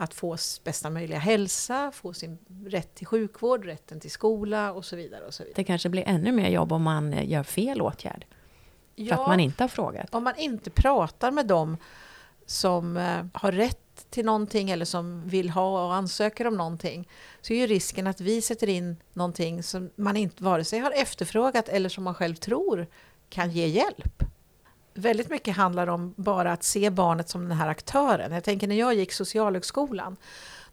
Att 0.01 0.15
få 0.15 0.37
bästa 0.65 0.91
möjliga 0.91 1.19
hälsa, 1.19 1.93
få 1.95 2.13
sin 2.13 2.39
rätt 2.67 2.95
till 2.95 3.07
sjukvård, 3.07 3.65
rätten 3.65 4.01
till 4.01 4.11
skola 4.11 4.73
och 4.73 4.85
så 4.85 4.97
vidare. 4.97 5.27
Och 5.27 5.35
så 5.35 5.43
vidare. 5.43 5.55
Det 5.57 5.65
kanske 5.65 5.89
blir 5.89 6.03
ännu 6.07 6.33
mer 6.33 6.51
jobb 6.51 6.73
om 6.73 6.83
man 6.83 7.13
eh, 7.13 7.31
gör 7.31 7.43
fel 7.43 7.83
åtgärd. 7.83 8.27
För 8.97 9.05
ja, 9.05 9.15
att 9.15 9.29
man 9.29 9.41
inte 9.41 9.63
har 9.63 9.69
frågat. 9.69 10.15
Om 10.15 10.25
man 10.25 10.37
inte 10.37 10.71
pratar 10.71 11.31
med 11.31 11.47
dem 11.47 11.77
som 12.47 12.97
eh, 12.97 13.27
har 13.33 13.53
rätt 13.53 14.07
till 14.11 14.25
någonting 14.25 14.71
eller 14.71 14.85
som 14.85 15.29
vill 15.29 15.51
ha 15.51 15.87
och 15.87 15.95
ansöker 15.95 16.47
om 16.47 16.57
någonting 16.57 17.09
så 17.41 17.53
är 17.53 17.57
ju 17.57 17.67
risken 17.67 18.07
att 18.07 18.21
vi 18.21 18.43
sätter 18.43 18.69
in 18.69 18.97
någonting 19.13 19.63
som 19.63 19.91
man 19.97 20.17
inte 20.17 20.45
vare 20.45 20.65
sig 20.65 20.79
har 20.79 20.91
efterfrågat 20.91 21.69
eller 21.69 21.89
som 21.89 22.05
man 22.05 22.15
själv 22.15 22.35
tror 22.35 22.87
kan 23.29 23.51
ge 23.51 23.67
hjälp 23.67 24.25
väldigt 25.01 25.31
mycket 25.31 25.57
handlar 25.57 25.87
om 25.87 26.15
bara 26.17 26.53
att 26.53 26.65
se 26.65 26.91
barnet 26.91 27.29
som 27.29 27.49
den 27.49 27.59
här 27.59 27.69
aktören. 27.69 28.33
Jag 28.33 28.45
tänker 28.45 28.69
när 28.69 28.79
jag 28.79 28.95
gick 28.95 29.13
Socialhögskolan, 29.13 30.17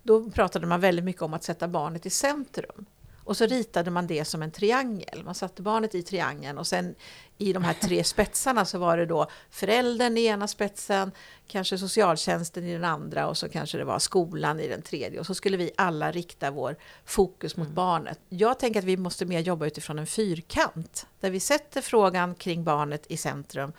då 0.04 0.30
pratade 0.30 0.68
man 0.68 0.80
väldigt 0.80 1.06
mycket 1.06 1.22
om 1.22 1.34
att 1.34 1.44
sätta 1.44 1.68
barnet 1.68 2.06
i 2.06 2.10
centrum. 2.10 2.86
Och 3.28 3.38
så 3.38 3.46
ritade 3.46 3.92
man 3.92 4.08
det 4.08 4.26
som 4.26 4.42
en 4.42 4.52
triangel. 4.52 5.24
Man 5.26 5.36
satte 5.36 5.62
barnet 5.62 5.96
i 5.96 6.04
triangeln 6.04 6.58
och 6.58 6.68
sen 6.68 6.96
i 7.38 7.54
de 7.54 7.64
här 7.64 7.74
tre 7.74 8.04
spetsarna 8.04 8.66
så 8.66 8.78
var 8.78 8.98
det 8.98 9.06
då 9.06 9.28
föräldern 9.50 10.18
i 10.18 10.26
ena 10.26 10.48
spetsen, 10.48 11.12
kanske 11.48 11.78
socialtjänsten 11.78 12.64
i 12.64 12.74
den 12.74 12.84
andra 12.84 13.28
och 13.28 13.38
så 13.38 13.50
kanske 13.50 13.78
det 13.78 13.84
var 13.84 14.00
skolan 14.00 14.60
i 14.60 14.68
den 14.68 14.82
tredje. 14.82 15.20
Och 15.20 15.26
så 15.26 15.36
skulle 15.36 15.58
vi 15.58 15.72
alla 15.78 16.12
rikta 16.12 16.52
vår 16.52 16.76
fokus 17.06 17.58
mot 17.58 17.68
mm. 17.68 17.76
barnet. 17.76 18.20
Jag 18.30 18.60
tänker 18.60 18.80
att 18.80 18.86
vi 18.86 18.98
måste 18.98 19.26
mer 19.26 19.40
jobba 19.40 19.66
utifrån 19.66 20.00
en 20.00 20.08
fyrkant 20.08 21.08
där 21.20 21.30
vi 21.30 21.40
sätter 21.40 21.82
frågan 21.82 22.36
kring 22.36 22.64
barnet 22.64 23.06
i 23.08 23.18
centrum 23.18 23.74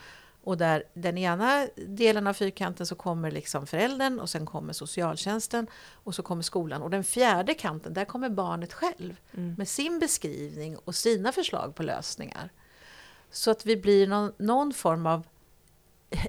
och 0.48 0.56
där 0.56 0.82
den 0.94 1.18
ena 1.18 1.66
delen 1.76 2.26
av 2.26 2.32
fyrkanten 2.32 2.86
så 2.86 2.94
kommer 2.94 3.30
liksom 3.30 3.66
föräldern 3.66 4.20
och 4.20 4.30
sen 4.30 4.46
kommer 4.46 4.72
socialtjänsten 4.72 5.66
och 5.92 6.14
så 6.14 6.22
kommer 6.22 6.42
skolan. 6.42 6.82
Och 6.82 6.90
den 6.90 7.04
fjärde 7.04 7.54
kanten, 7.54 7.94
där 7.94 8.04
kommer 8.04 8.28
barnet 8.28 8.72
själv 8.72 9.16
mm. 9.36 9.54
med 9.58 9.68
sin 9.68 9.98
beskrivning 9.98 10.76
och 10.76 10.94
sina 10.94 11.32
förslag 11.32 11.74
på 11.74 11.82
lösningar. 11.82 12.50
Så 13.30 13.50
att 13.50 13.66
vi 13.66 13.76
blir 13.76 14.06
någon, 14.06 14.32
någon 14.38 14.72
form 14.72 15.06
av 15.06 15.26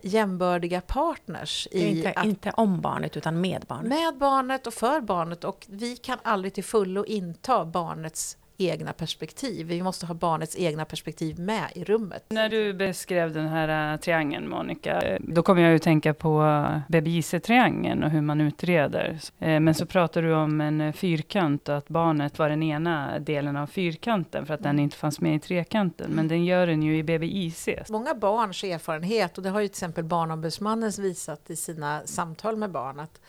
jämbördiga 0.04 0.82
partners. 0.82 1.68
I 1.72 1.88
inte, 1.88 2.12
att, 2.12 2.26
inte 2.26 2.52
om 2.52 2.82
barnet 2.82 3.18
utan 3.18 3.42
med 3.42 3.66
barnet. 3.68 3.90
Med 3.90 4.18
barnet 4.18 4.68
och 4.68 4.74
för 4.74 5.02
barnet 5.02 5.44
och 5.44 5.66
vi 5.70 5.98
kan 5.98 6.18
aldrig 6.24 6.54
till 6.54 6.64
fullo 6.64 7.06
inta 7.06 7.66
barnets 7.66 8.38
egna 8.60 8.94
perspektiv. 8.94 9.68
Vi 9.68 9.84
måste 9.84 10.06
ha 10.06 10.14
barnets 10.14 10.56
egna 10.58 10.86
perspektiv 10.86 11.40
med 11.40 11.72
i 11.76 11.84
rummet. 11.84 12.26
När 12.30 12.50
du 12.50 12.74
beskrev 12.74 13.34
den 13.34 13.48
här 13.48 13.94
äh, 13.94 14.00
triangeln, 14.00 14.50
Monica, 14.50 15.02
eh, 15.02 15.18
då 15.20 15.44
kommer 15.44 15.62
jag 15.62 15.72
ju 15.72 15.80
tänka 15.80 16.14
på 16.14 16.42
BBIC-triangeln 16.88 18.04
och 18.04 18.10
hur 18.10 18.22
man 18.22 18.42
utreder. 18.42 19.20
Eh, 19.40 19.60
men 19.60 19.74
så 19.74 19.86
pratar 19.86 20.22
du 20.22 20.34
om 20.34 20.62
en 20.62 20.82
eh, 20.82 20.94
fyrkant 20.94 21.70
och 21.70 21.78
att 21.78 21.88
barnet 21.88 22.40
var 22.40 22.50
den 22.50 22.64
ena 22.64 23.20
delen 23.20 23.58
av 23.58 23.68
fyrkanten 23.68 24.46
för 24.46 24.54
att 24.54 24.64
den 24.64 24.80
inte 24.80 24.98
fanns 24.98 25.22
med 25.22 25.36
i 25.36 25.40
trekanten. 25.40 26.12
Men 26.12 26.28
den 26.28 26.46
gör 26.46 26.68
den 26.68 26.84
ju 26.84 26.98
i 26.98 27.04
BBIC. 27.04 27.70
Många 27.90 28.16
barns 28.16 28.64
erfarenhet, 28.64 29.38
och 29.38 29.44
det 29.44 29.50
har 29.50 29.62
ju 29.62 29.68
till 29.68 29.74
exempel 29.74 30.04
Barnombudsmannen 30.04 30.92
visat 31.00 31.50
i 31.50 31.56
sina 31.56 32.02
samtal 32.06 32.56
med 32.56 32.72
barn, 32.72 33.00
att 33.00 33.22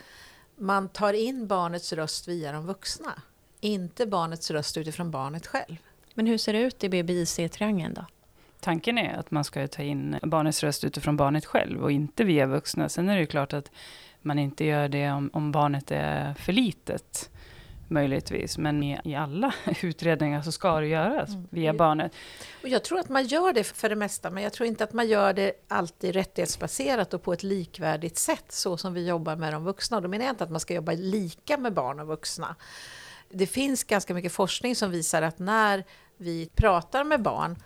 man 0.57 0.89
tar 0.89 1.13
in 1.13 1.47
barnets 1.47 1.93
röst 1.93 2.29
via 2.29 2.53
de 2.53 2.67
vuxna. 2.67 3.13
Inte 3.61 4.07
barnets 4.07 4.51
röst 4.51 4.77
utifrån 4.77 5.11
barnet 5.11 5.47
själv. 5.47 5.77
Men 6.15 6.27
hur 6.27 6.39
ser 6.39 6.53
det 6.53 6.61
ut 6.61 6.85
i 6.85 6.89
BBIC-triangeln 6.89 7.95
då? 7.95 8.05
Tanken 8.61 8.99
är 8.99 9.19
att 9.19 9.31
man 9.31 9.45
ska 9.45 9.69
ta 9.69 9.83
in 9.83 10.19
barnets 10.23 10.63
röst 10.63 10.85
utifrån 10.85 11.17
barnet 11.17 11.47
själv 11.47 11.83
och 11.83 11.93
inte 11.93 12.25
via 12.25 12.47
vuxna. 12.47 12.89
Sen 12.89 13.09
är 13.09 13.15
det 13.15 13.21
ju 13.21 13.27
klart 13.27 13.53
att 13.53 13.71
man 14.23 14.39
inte 14.39 14.65
gör 14.65 14.89
det 14.89 15.11
om, 15.11 15.31
om 15.33 15.53
barnet 15.53 15.91
är 15.91 16.35
för 16.35 16.53
litet 16.53 17.31
möjligtvis. 17.91 18.59
Men 18.59 18.83
i, 18.83 18.99
i 19.05 19.15
alla 19.15 19.55
utredningar 19.83 20.43
så 20.43 20.53
ska 20.53 20.81
det 20.81 20.87
göras 20.87 21.29
mm. 21.29 21.47
via 21.51 21.75
barnet. 21.75 22.13
Och 22.63 22.69
jag 22.69 22.85
tror 22.85 22.99
att 22.99 23.09
man 23.09 23.27
gör 23.27 23.53
det 23.53 23.65
för 23.65 23.89
det 23.89 23.97
mesta, 23.97 24.31
men 24.31 24.43
jag 24.43 24.53
tror 24.53 24.67
inte 24.67 24.85
att 24.85 24.93
man 24.93 25.09
gör 25.09 25.33
det 25.33 25.53
alltid 25.69 26.15
rättighetsbaserat 26.15 27.15
och 27.15 27.23
på 27.23 27.33
ett 27.33 27.43
likvärdigt 27.43 28.19
sätt, 28.19 28.45
så 28.49 28.77
som 28.77 28.95
vi 28.95 29.09
jobbar 29.09 29.37
med 29.37 29.53
de 29.53 29.65
vuxna. 29.65 29.97
Och 29.97 30.03
då 30.03 30.09
menar 30.09 30.25
jag 30.25 30.33
inte 30.33 30.45
att 30.45 30.51
man 30.51 30.61
ska 30.61 30.75
jobba 30.75 30.93
lika 30.93 31.57
med 31.57 31.73
barn 31.73 32.01
och 32.01 32.07
vuxna 32.07 32.57
det 33.31 33.47
finns 33.47 33.85
ganska 33.85 34.15
mycket 34.15 34.33
forskning 34.33 34.77
som 34.77 34.91
visar 34.91 35.23
att 35.23 35.39
när 35.39 35.85
vi 36.17 36.51
pratar 36.55 37.05
med 37.05 37.23
barn 37.23 37.57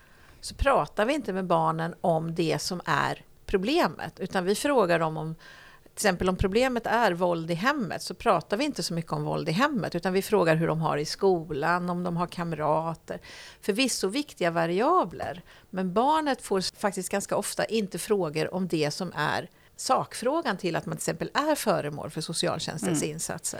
så 0.41 0.55
pratar 0.55 1.05
vi 1.05 1.13
inte 1.13 1.33
med 1.33 1.45
barnen 1.45 1.95
om 2.01 2.35
det 2.35 2.61
som 2.61 2.81
är 2.85 3.25
problemet, 3.45 4.19
utan 4.19 4.45
vi 4.45 4.55
frågar 4.55 4.99
dem 4.99 5.17
om 5.17 5.35
till 5.83 6.07
exempel 6.07 6.29
om 6.29 6.35
problemet 6.35 6.87
är 6.87 7.11
våld 7.11 7.51
i 7.51 7.53
hemmet 7.53 8.01
så 8.01 8.13
pratar 8.13 8.57
vi 8.57 8.65
inte 8.65 8.83
så 8.83 8.93
mycket 8.93 9.11
om 9.11 9.23
våld 9.23 9.49
i 9.49 9.51
hemmet 9.51 9.95
utan 9.95 10.13
vi 10.13 10.21
frågar 10.21 10.55
hur 10.55 10.67
de 10.67 10.81
har 10.81 10.97
i 10.97 11.05
skolan, 11.05 11.89
om 11.89 12.03
de 12.03 12.17
har 12.17 12.27
kamrater. 12.27 13.21
Förvisso 13.61 14.07
viktiga 14.07 14.51
variabler 14.51 15.43
men 15.69 15.93
barnet 15.93 16.41
får 16.41 16.77
faktiskt 16.79 17.09
ganska 17.09 17.35
ofta 17.37 17.65
inte 17.65 17.99
frågor 17.99 18.53
om 18.53 18.67
det 18.67 18.91
som 18.91 19.11
är 19.15 19.49
sakfrågan 19.75 20.57
till 20.57 20.75
att 20.75 20.85
man 20.85 20.97
till 20.97 21.01
exempel 21.01 21.31
är 21.33 21.55
föremål 21.55 22.09
för 22.09 22.21
socialtjänstens 22.21 23.01
mm. 23.01 23.13
insatser. 23.13 23.59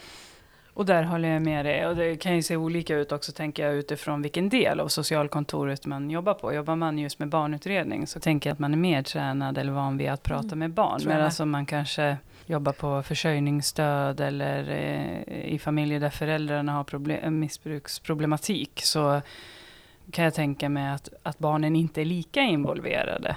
Och 0.76 0.86
där 0.86 1.04
håller 1.04 1.30
jag 1.30 1.42
med 1.42 1.66
dig. 1.66 1.88
Och 1.88 1.96
det 1.96 2.16
kan 2.16 2.36
ju 2.36 2.44
se 2.44 2.56
olika 2.56 2.96
ut 2.96 3.12
också, 3.12 3.32
tänker 3.32 3.66
jag, 3.66 3.76
utifrån 3.76 4.22
vilken 4.22 4.50
del 4.50 4.80
av 4.80 4.88
socialkontoret 4.88 5.86
man 5.86 6.10
jobbar 6.10 6.34
på. 6.34 6.54
Jobbar 6.54 6.76
man 6.76 6.98
just 7.00 7.20
med 7.20 7.30
barnutredning 7.30 8.08
så 8.08 8.20
tänker 8.20 8.50
jag 8.50 8.54
att 8.54 8.60
man 8.60 8.74
är 8.74 8.78
mer 8.78 9.04
tränad 9.04 9.58
eller 9.58 9.72
van 9.72 9.98
vid 9.98 10.10
att 10.10 10.24
prata 10.24 10.48
mm. 10.48 10.60
med 10.60 10.72
barn. 10.72 11.02
Men 11.06 11.22
alltså 11.22 11.46
man 11.46 11.66
kanske 11.66 12.18
jobbar 12.46 12.72
på 12.72 13.04
försörjningsstöd 13.04 14.20
eller 14.20 14.70
eh, 14.70 15.54
i 15.54 15.60
familjer 15.60 16.00
där 16.00 16.10
föräldrarna 16.10 16.72
har 16.72 16.84
problem, 16.84 17.40
missbruksproblematik 17.40 18.82
så 18.84 19.22
kan 20.12 20.24
jag 20.26 20.34
tänka 20.34 20.70
mig 20.70 20.90
att, 20.90 21.10
att 21.24 21.40
barnen 21.40 21.76
inte 21.76 22.02
är 22.02 22.06
lika 22.06 22.42
involverade. 22.42 23.36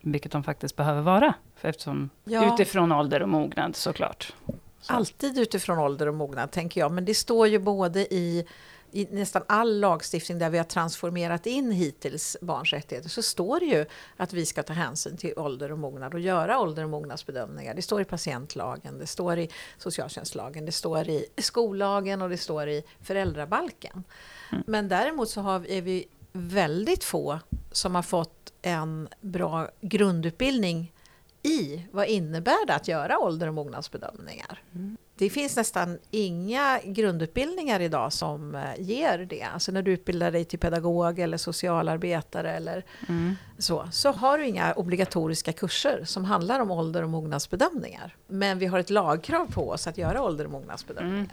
Vilket 0.00 0.32
de 0.32 0.42
faktiskt 0.42 0.76
behöver 0.76 1.02
vara. 1.02 1.34
För 1.56 1.68
eftersom, 1.68 2.10
ja. 2.24 2.54
Utifrån 2.54 2.92
ålder 2.92 3.22
och 3.22 3.28
mognad 3.28 3.76
såklart. 3.76 4.32
Så. 4.80 4.92
Alltid 4.92 5.38
utifrån 5.38 5.78
ålder 5.78 6.06
och 6.06 6.14
mognad, 6.14 6.50
tänker 6.50 6.80
jag. 6.80 6.92
Men 6.92 7.04
det 7.04 7.14
står 7.14 7.48
ju 7.48 7.58
både 7.58 8.14
i, 8.14 8.46
i 8.92 9.04
nästan 9.10 9.42
all 9.46 9.80
lagstiftning 9.80 10.38
där 10.38 10.50
vi 10.50 10.58
har 10.58 10.64
transformerat 10.64 11.46
in 11.46 11.70
hittills 11.70 12.36
barns 12.40 12.72
rättigheter, 12.72 13.08
så 13.08 13.22
står 13.22 13.60
det 13.60 13.66
ju 13.66 13.86
att 14.16 14.32
vi 14.32 14.46
ska 14.46 14.62
ta 14.62 14.72
hänsyn 14.72 15.16
till 15.16 15.32
ålder 15.36 15.72
och 15.72 15.78
mognad 15.78 16.14
och 16.14 16.20
göra 16.20 16.60
ålder 16.60 16.84
och 16.84 16.90
mognadsbedömningar. 16.90 17.74
Det 17.74 17.82
står 17.82 18.00
i 18.00 18.04
patientlagen, 18.04 18.98
det 18.98 19.06
står 19.06 19.38
i 19.38 19.48
socialtjänstlagen, 19.78 20.66
det 20.66 20.72
står 20.72 21.08
i 21.08 21.26
skollagen 21.38 22.22
och 22.22 22.28
det 22.28 22.38
står 22.38 22.68
i 22.68 22.82
föräldrabalken. 23.02 24.04
Mm. 24.52 24.64
Men 24.66 24.88
däremot 24.88 25.30
så 25.30 25.40
har, 25.40 25.70
är 25.70 25.82
vi 25.82 26.08
väldigt 26.32 27.04
få 27.04 27.38
som 27.72 27.94
har 27.94 28.02
fått 28.02 28.52
en 28.62 29.08
bra 29.20 29.68
grundutbildning 29.80 30.92
i 31.42 31.86
vad 31.92 32.06
innebär 32.06 32.66
det 32.66 32.74
att 32.74 32.88
göra 32.88 33.18
ålder 33.18 33.46
och 33.48 33.54
mognadsbedömningar. 33.54 34.62
Mm. 34.74 34.96
Det 35.14 35.30
finns 35.30 35.56
nästan 35.56 35.98
inga 36.10 36.80
grundutbildningar 36.84 37.80
idag 37.80 38.12
som 38.12 38.54
eh, 38.54 38.62
ger 38.78 39.18
det. 39.18 39.42
Alltså 39.42 39.72
när 39.72 39.82
du 39.82 39.92
utbildar 39.92 40.30
dig 40.30 40.44
till 40.44 40.58
pedagog 40.58 41.18
eller 41.18 41.36
socialarbetare 41.36 42.52
eller 42.52 42.84
mm. 43.08 43.36
så, 43.58 43.88
så 43.92 44.12
har 44.12 44.38
du 44.38 44.46
inga 44.46 44.72
obligatoriska 44.72 45.52
kurser 45.52 46.04
som 46.04 46.24
handlar 46.24 46.60
om 46.60 46.70
ålder 46.70 47.02
och 47.02 47.10
mognadsbedömningar. 47.10 48.16
Men 48.26 48.58
vi 48.58 48.66
har 48.66 48.78
ett 48.78 48.90
lagkrav 48.90 49.46
på 49.52 49.70
oss 49.70 49.86
att 49.86 49.98
göra 49.98 50.22
ålder 50.22 50.44
och 50.44 50.50
mognadsbedömningar. 50.50 51.18
Mm. 51.18 51.30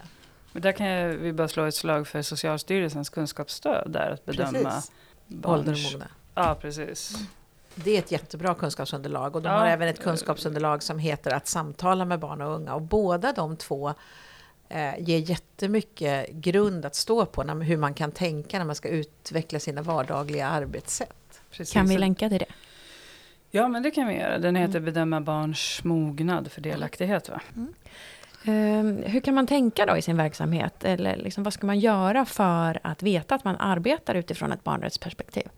Men 0.52 0.62
där 0.62 0.72
kan 0.72 0.86
jag, 0.86 1.08
vi 1.08 1.32
bara 1.32 1.48
slå 1.48 1.64
ett 1.64 1.74
slag 1.74 2.08
för 2.08 2.22
Socialstyrelsens 2.22 3.10
kunskapsstöd 3.10 3.90
där, 3.92 4.10
att 4.10 4.24
bedöma 4.24 4.50
precis. 4.50 4.92
barns... 5.26 5.58
Ålder 5.58 5.72
och 5.72 5.92
mognad. 5.92 6.08
Ja, 6.34 6.58
precis. 6.60 7.16
Det 7.84 7.94
är 7.94 7.98
ett 7.98 8.12
jättebra 8.12 8.54
kunskapsunderlag 8.54 9.36
och 9.36 9.42
de 9.42 9.48
ja. 9.48 9.58
har 9.58 9.66
även 9.66 9.88
ett 9.88 10.02
kunskapsunderlag 10.02 10.82
som 10.82 10.98
heter 10.98 11.30
att 11.34 11.46
samtala 11.46 12.04
med 12.04 12.18
barn 12.18 12.42
och 12.42 12.54
unga 12.54 12.74
och 12.74 12.82
båda 12.82 13.32
de 13.32 13.56
två 13.56 13.94
eh, 14.68 14.98
ger 14.98 15.18
jättemycket 15.18 16.30
grund 16.30 16.84
att 16.84 16.94
stå 16.94 17.26
på 17.26 17.42
när, 17.42 17.54
hur 17.54 17.76
man 17.76 17.94
kan 17.94 18.12
tänka 18.12 18.58
när 18.58 18.64
man 18.64 18.74
ska 18.74 18.88
utveckla 18.88 19.58
sina 19.58 19.82
vardagliga 19.82 20.48
arbetssätt. 20.48 21.40
Precis. 21.50 21.72
Kan 21.72 21.86
vi 21.86 21.98
länka 21.98 22.28
till 22.28 22.38
det? 22.38 22.52
Ja, 23.50 23.68
men 23.68 23.82
det 23.82 23.90
kan 23.90 24.08
vi 24.08 24.14
göra. 24.14 24.38
Den 24.38 24.56
heter 24.56 24.78
mm. 24.78 24.84
Bedöma 24.84 25.20
barns 25.20 25.80
mognad 25.84 26.52
för 26.52 26.60
delaktighet. 26.60 27.28
Va? 27.28 27.40
Mm. 27.56 27.74
Uh, 28.46 29.06
hur 29.06 29.20
kan 29.20 29.34
man 29.34 29.46
tänka 29.46 29.86
då 29.86 29.96
i 29.96 30.02
sin 30.02 30.16
verksamhet? 30.16 30.84
Eller 30.84 31.16
liksom, 31.16 31.44
vad 31.44 31.52
ska 31.52 31.66
man 31.66 31.78
göra 31.78 32.24
för 32.24 32.80
att 32.82 33.02
veta 33.02 33.34
att 33.34 33.44
man 33.44 33.56
arbetar 33.56 34.14
utifrån 34.14 34.52
ett 34.52 34.64
barnrättsperspektiv? 34.64 35.48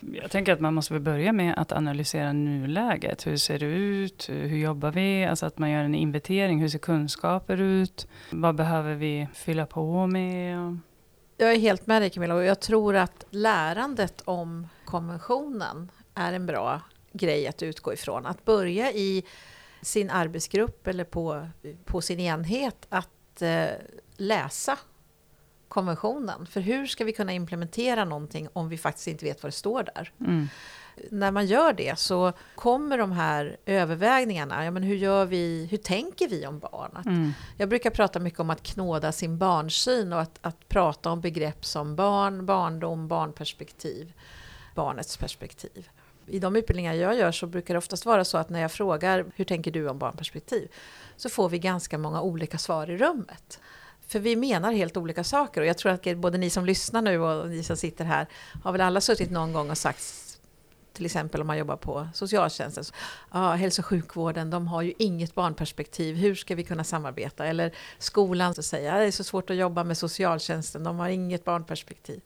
Jag 0.00 0.30
tänker 0.30 0.52
att 0.52 0.60
man 0.60 0.74
måste 0.74 1.00
börja 1.00 1.32
med 1.32 1.54
att 1.58 1.72
analysera 1.72 2.32
nuläget. 2.32 3.26
Hur 3.26 3.36
ser 3.36 3.58
det 3.58 3.66
ut? 3.66 4.28
Hur 4.28 4.56
jobbar 4.56 4.90
vi? 4.90 5.24
Alltså 5.24 5.46
att 5.46 5.58
man 5.58 5.70
gör 5.70 5.82
en 5.82 5.94
inventering. 5.94 6.60
Hur 6.60 6.68
ser 6.68 6.78
kunskaper 6.78 7.60
ut? 7.60 8.06
Vad 8.30 8.54
behöver 8.54 8.94
vi 8.94 9.28
fylla 9.34 9.66
på 9.66 10.06
med? 10.06 10.78
Jag 11.36 11.52
är 11.52 11.58
helt 11.58 11.86
med 11.86 12.02
dig 12.02 12.10
Camilla 12.10 12.34
och 12.34 12.44
jag 12.44 12.60
tror 12.60 12.96
att 12.96 13.24
lärandet 13.30 14.22
om 14.24 14.68
konventionen 14.84 15.90
är 16.14 16.32
en 16.32 16.46
bra 16.46 16.80
grej 17.12 17.46
att 17.46 17.62
utgå 17.62 17.92
ifrån. 17.92 18.26
Att 18.26 18.44
börja 18.44 18.92
i 18.92 19.24
sin 19.82 20.10
arbetsgrupp 20.10 20.86
eller 20.86 21.04
på, 21.04 21.48
på 21.84 22.00
sin 22.00 22.20
enhet 22.20 22.86
att 22.88 23.42
eh, 23.42 23.66
läsa 24.16 24.78
konventionen. 25.76 26.46
För 26.46 26.60
hur 26.60 26.86
ska 26.86 27.04
vi 27.04 27.12
kunna 27.12 27.32
implementera 27.32 28.04
någonting 28.04 28.48
om 28.52 28.68
vi 28.68 28.78
faktiskt 28.78 29.08
inte 29.08 29.24
vet 29.24 29.42
vad 29.42 29.52
det 29.52 29.56
står 29.56 29.82
där? 29.82 30.12
Mm. 30.20 30.48
När 31.10 31.30
man 31.30 31.46
gör 31.46 31.72
det 31.72 31.98
så 31.98 32.32
kommer 32.54 32.98
de 32.98 33.12
här 33.12 33.56
övervägningarna. 33.66 34.64
Ja, 34.64 34.70
men 34.70 34.82
hur, 34.82 34.96
gör 34.96 35.24
vi, 35.24 35.68
hur 35.70 35.78
tänker 35.78 36.28
vi 36.28 36.46
om 36.46 36.58
barn? 36.58 36.90
Att, 36.94 37.06
Mm. 37.06 37.32
Jag 37.56 37.68
brukar 37.68 37.90
prata 37.90 38.18
mycket 38.18 38.40
om 38.40 38.50
att 38.50 38.62
knåda 38.62 39.12
sin 39.12 39.38
barnsyn 39.38 40.12
och 40.12 40.20
att, 40.20 40.38
att 40.40 40.68
prata 40.68 41.10
om 41.10 41.20
begrepp 41.20 41.64
som 41.64 41.96
barn, 41.96 42.46
barndom, 42.46 43.08
barnperspektiv, 43.08 44.12
barnets 44.74 45.16
perspektiv. 45.16 45.88
I 46.26 46.38
de 46.38 46.56
utbildningar 46.56 46.94
jag 46.94 47.14
gör 47.16 47.32
så 47.32 47.46
brukar 47.46 47.74
det 47.74 47.78
oftast 47.78 48.06
vara 48.06 48.24
så 48.24 48.38
att 48.38 48.50
när 48.50 48.60
jag 48.60 48.72
frågar 48.72 49.24
hur 49.34 49.44
tänker 49.44 49.70
du 49.70 49.88
om 49.88 49.98
barnperspektiv 49.98 50.68
så 51.16 51.28
får 51.28 51.48
vi 51.48 51.58
ganska 51.58 51.98
många 51.98 52.20
olika 52.20 52.58
svar 52.58 52.90
i 52.90 52.96
rummet. 52.96 53.60
För 54.08 54.18
vi 54.18 54.36
menar 54.36 54.72
helt 54.72 54.96
olika 54.96 55.24
saker 55.24 55.60
och 55.60 55.66
jag 55.66 55.78
tror 55.78 55.92
att 55.92 56.16
både 56.16 56.38
ni 56.38 56.50
som 56.50 56.66
lyssnar 56.66 57.02
nu 57.02 57.18
och 57.18 57.48
ni 57.48 57.62
som 57.62 57.76
sitter 57.76 58.04
här 58.04 58.26
har 58.64 58.72
väl 58.72 58.80
alla 58.80 59.00
suttit 59.00 59.30
någon 59.30 59.52
gång 59.52 59.70
och 59.70 59.78
sagt 59.78 60.22
till 60.92 61.06
exempel 61.06 61.40
om 61.40 61.46
man 61.46 61.58
jobbar 61.58 61.76
på 61.76 62.08
socialtjänsten. 62.14 62.84
Så, 62.84 62.94
hälso 63.38 63.82
och 63.82 63.86
sjukvården, 63.86 64.50
de 64.50 64.68
har 64.68 64.82
ju 64.82 64.92
inget 64.98 65.34
barnperspektiv. 65.34 66.16
Hur 66.16 66.34
ska 66.34 66.54
vi 66.54 66.64
kunna 66.64 66.84
samarbeta? 66.84 67.46
Eller 67.46 67.72
skolan 67.98 68.54
så 68.54 68.62
säger 68.62 68.92
jag, 68.92 69.00
det 69.00 69.06
är 69.06 69.10
så 69.10 69.24
svårt 69.24 69.50
att 69.50 69.56
jobba 69.56 69.84
med 69.84 69.98
socialtjänsten, 69.98 70.84
de 70.84 70.98
har 70.98 71.08
inget 71.08 71.44
barnperspektiv. 71.44 72.20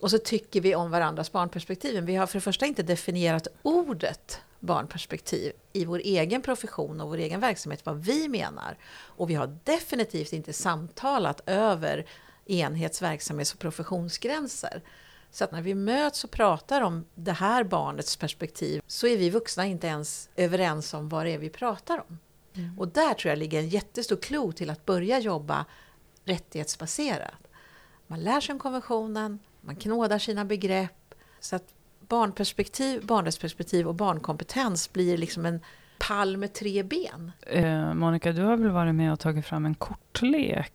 Och 0.00 0.10
så 0.10 0.18
tycker 0.18 0.60
vi 0.60 0.74
om 0.74 0.90
varandras 0.90 1.32
barnperspektiv. 1.32 1.94
Men 1.94 2.06
vi 2.06 2.16
har 2.16 2.26
för 2.26 2.34
det 2.34 2.40
första 2.40 2.66
inte 2.66 2.82
definierat 2.82 3.48
ordet 3.62 4.40
barnperspektiv 4.60 5.52
i 5.72 5.84
vår 5.84 5.98
egen 5.98 6.42
profession 6.42 7.00
och 7.00 7.08
vår 7.08 7.16
egen 7.16 7.40
verksamhet, 7.40 7.86
vad 7.86 8.04
vi 8.04 8.28
menar. 8.28 8.78
Och 8.92 9.30
vi 9.30 9.34
har 9.34 9.58
definitivt 9.64 10.32
inte 10.32 10.52
samtalat 10.52 11.40
över 11.46 12.06
enhets-, 12.46 13.02
verksamhets 13.02 13.52
och 13.52 13.58
professionsgränser. 13.58 14.82
Så 15.30 15.44
att 15.44 15.52
när 15.52 15.62
vi 15.62 15.74
möts 15.74 16.24
och 16.24 16.30
pratar 16.30 16.80
om 16.80 17.06
det 17.14 17.32
här 17.32 17.64
barnets 17.64 18.16
perspektiv 18.16 18.82
så 18.86 19.06
är 19.06 19.16
vi 19.16 19.30
vuxna 19.30 19.66
inte 19.66 19.86
ens 19.86 20.28
överens 20.36 20.94
om 20.94 21.08
vad 21.08 21.26
det 21.26 21.30
är 21.30 21.38
vi 21.38 21.50
pratar 21.50 22.04
om. 22.08 22.18
Och 22.78 22.88
där 22.88 23.14
tror 23.14 23.28
jag 23.30 23.38
ligger 23.38 23.58
en 23.58 23.68
jättestor 23.68 24.16
klo 24.16 24.52
till 24.52 24.70
att 24.70 24.86
börja 24.86 25.18
jobba 25.18 25.64
rättighetsbaserat. 26.24 27.48
Man 28.06 28.20
lär 28.20 28.40
sig 28.40 28.52
om 28.52 28.58
konventionen, 28.58 29.38
man 29.60 29.76
knådar 29.76 30.18
sina 30.18 30.44
begrepp. 30.44 31.14
Så 31.40 31.56
att 31.56 31.74
barnperspektiv, 32.10 33.06
barnrättsperspektiv 33.06 33.88
och 33.88 33.94
barnkompetens 33.94 34.92
blir 34.92 35.16
liksom 35.18 35.46
en 35.46 35.60
pall 35.98 36.36
med 36.36 36.52
tre 36.52 36.82
ben. 36.82 37.32
Eh, 37.46 37.94
Monica, 37.94 38.32
du 38.32 38.42
har 38.42 38.56
väl 38.56 38.70
varit 38.70 38.94
med 38.94 39.12
och 39.12 39.20
tagit 39.20 39.46
fram 39.46 39.66
en 39.66 39.74
kortlek 39.74 40.72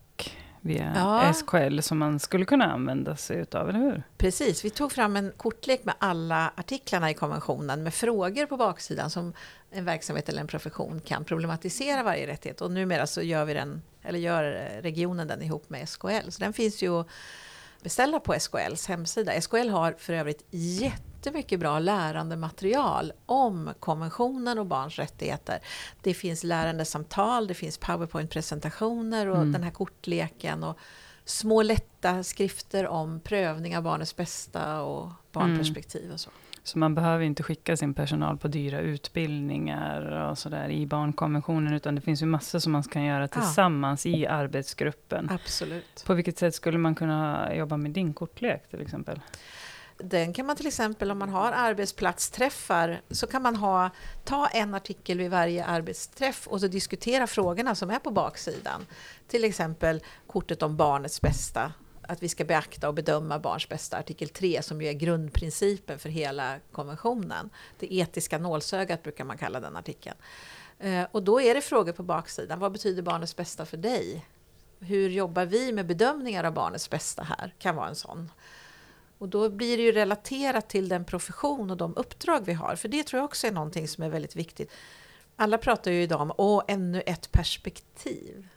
via 0.61 0.93
Ja. 0.95 1.33
SKL 1.33 1.79
som 1.79 1.97
man 1.97 2.19
skulle 2.19 2.45
kunna 2.45 2.65
använda 2.65 3.15
sig 3.15 3.37
utav, 3.37 3.69
eller 3.69 3.79
hur? 3.79 4.03
Precis, 4.17 4.65
vi 4.65 4.69
tog 4.69 4.91
fram 4.91 5.15
en 5.15 5.31
kortlek 5.37 5.85
med 5.85 5.95
alla 5.99 6.51
artiklarna 6.55 7.09
i 7.09 7.13
konventionen 7.13 7.83
med 7.83 7.93
frågor 7.93 8.45
på 8.45 8.57
baksidan 8.57 9.09
som 9.09 9.33
en 9.71 9.85
verksamhet 9.85 10.29
eller 10.29 10.41
en 10.41 10.47
profession 10.47 11.01
kan 11.05 11.23
problematisera 11.25 12.03
varje 12.03 12.27
rättighet. 12.27 12.61
Och 12.61 12.71
numera 12.71 13.07
så 13.07 13.21
gör 13.21 13.45
vi 13.45 13.53
den, 13.53 13.81
eller 14.03 14.19
gör 14.19 14.43
regionen 14.81 15.27
den 15.27 15.41
ihop 15.41 15.69
med 15.69 15.89
SKL. 15.89 16.29
Så 16.29 16.39
den 16.39 16.53
finns 16.53 16.83
ju 16.83 16.99
att 16.99 17.07
beställa 17.85 18.19
på 18.19 18.39
SKLs 18.39 18.87
hemsida. 18.87 19.41
SKL 19.41 19.69
har 19.69 19.95
för 19.97 20.13
övrigt 20.13 20.45
jättemycket 20.51 21.59
bra 21.59 21.79
lärande 21.79 22.35
material 22.35 23.13
om 23.25 23.73
konventionen 23.79 24.59
och 24.59 24.65
barns 24.65 24.99
rättigheter. 24.99 25.59
Det 26.01 26.13
finns 26.13 26.43
lärandesamtal, 26.43 27.47
det 27.47 27.53
finns 27.53 27.77
powerpoint-presentationer 27.77 29.27
och 29.27 29.37
Mm. 29.37 29.51
den 29.51 29.63
här 29.63 29.71
kortleken 29.71 30.63
och 30.63 30.77
små 31.25 31.61
lätta 31.61 32.23
skrifter 32.23 32.87
om 32.87 33.19
prövning 33.19 33.77
av 33.77 33.83
barnets 33.83 34.15
bästa 34.15 34.81
och 34.81 35.09
barnperspektiv 35.31 36.11
och 36.11 36.19
så. 36.19 36.29
Så 36.65 36.79
man 36.79 36.95
behöver 36.95 37.23
inte 37.23 37.43
skicka 37.43 37.77
sin 37.77 37.93
personal 37.93 38.37
på 38.37 38.47
dyra 38.47 38.79
utbildningar 38.79 40.29
och 40.29 40.37
sådär 40.37 40.69
i 40.69 40.85
barnkonventionen, 40.85 41.73
utan 41.73 41.95
det 41.95 42.01
finns 42.01 42.21
ju 42.21 42.25
massor 42.25 42.59
som 42.59 42.71
man 42.71 42.83
kan 42.83 43.03
göra 43.03 43.27
tillsammans 43.27 44.05
i 44.05 44.27
arbetsgruppen. 44.27 45.29
Absolut. 45.29 46.03
På 46.05 46.13
vilket 46.13 46.37
sätt 46.37 46.55
skulle 46.55 46.77
man 46.77 46.95
kunna 46.95 47.49
jobba 47.55 47.77
med 47.77 47.91
din 47.91 48.13
kortlek 48.13 48.69
till 48.69 48.81
exempel? 48.81 49.19
Den 49.97 50.33
kan 50.33 50.45
man 50.45 50.55
till 50.55 50.67
exempel 50.67 51.11
om 51.11 51.19
man 51.19 51.29
har 51.29 51.51
arbetsplatsträffar 51.51 53.01
så 53.09 53.27
kan 53.27 53.41
man 53.41 53.55
ha, 53.55 53.89
ta 54.23 54.47
en 54.47 54.75
artikel 54.75 55.17
vid 55.17 55.31
varje 55.31 55.65
arbetsträff 55.65 56.47
och 56.47 56.61
så 56.61 56.67
diskutera 56.67 57.27
frågorna 57.27 57.75
som 57.75 57.89
är 57.89 57.99
på 57.99 58.11
baksidan. 58.11 58.85
Till 59.27 59.43
exempel 59.43 60.01
kortet 60.27 60.63
om 60.63 60.77
barnets 60.77 61.21
bästa, 61.21 61.71
att 62.07 62.23
vi 62.23 62.29
ska 62.29 62.45
beakta 62.45 62.87
och 62.87 62.93
bedöma 62.93 63.39
barns 63.39 63.69
bästa, 63.69 63.97
artikel 63.97 64.29
3 64.29 64.61
som 64.61 64.81
ju 64.81 64.87
är 64.87 64.93
grundprincipen 64.93 65.99
för 65.99 66.09
hela 66.09 66.59
konventionen. 66.71 67.49
Det 67.79 67.93
etiska 67.93 68.37
nålsögat 68.37 69.03
brukar 69.03 69.23
man 69.23 69.37
kalla 69.37 69.59
den 69.59 69.75
artikeln. 69.75 70.15
Eh, 70.79 71.07
och 71.11 71.23
då 71.23 71.41
är 71.41 71.55
det 71.55 71.61
frågor 71.61 71.91
på 71.91 72.03
baksidan. 72.03 72.59
Vad 72.59 72.71
betyder 72.71 73.01
barnets 73.01 73.35
bästa 73.35 73.65
för 73.65 73.77
dig? 73.77 74.25
Hur 74.79 75.09
jobbar 75.09 75.45
vi 75.45 75.71
med 75.71 75.85
bedömningar 75.85 76.43
av 76.43 76.53
barnets 76.53 76.89
bästa 76.89 77.23
här? 77.23 77.53
Kan 77.59 77.75
vara 77.75 77.87
en 77.87 77.95
sån. 77.95 78.31
Och 79.17 79.29
då 79.29 79.49
blir 79.49 79.77
det 79.77 79.83
ju 79.83 79.91
relaterat 79.91 80.69
till 80.69 80.89
den 80.89 81.05
profession 81.05 81.71
och 81.71 81.77
de 81.77 81.93
uppdrag 81.95 82.45
vi 82.45 82.53
har. 82.53 82.75
För 82.75 82.87
det 82.87 83.03
tror 83.03 83.17
jag 83.17 83.25
också 83.25 83.47
är 83.47 83.51
någonting 83.51 83.87
som 83.87 84.03
är 84.03 84.09
väldigt 84.09 84.35
viktigt. 84.35 84.71
Alla 85.35 85.57
pratar 85.57 85.91
ju 85.91 86.01
idag 86.01 86.21
om 86.21 86.33
åh, 86.37 86.63
ännu 86.67 87.01
ett 87.01 87.31
perspektiv. 87.31 88.47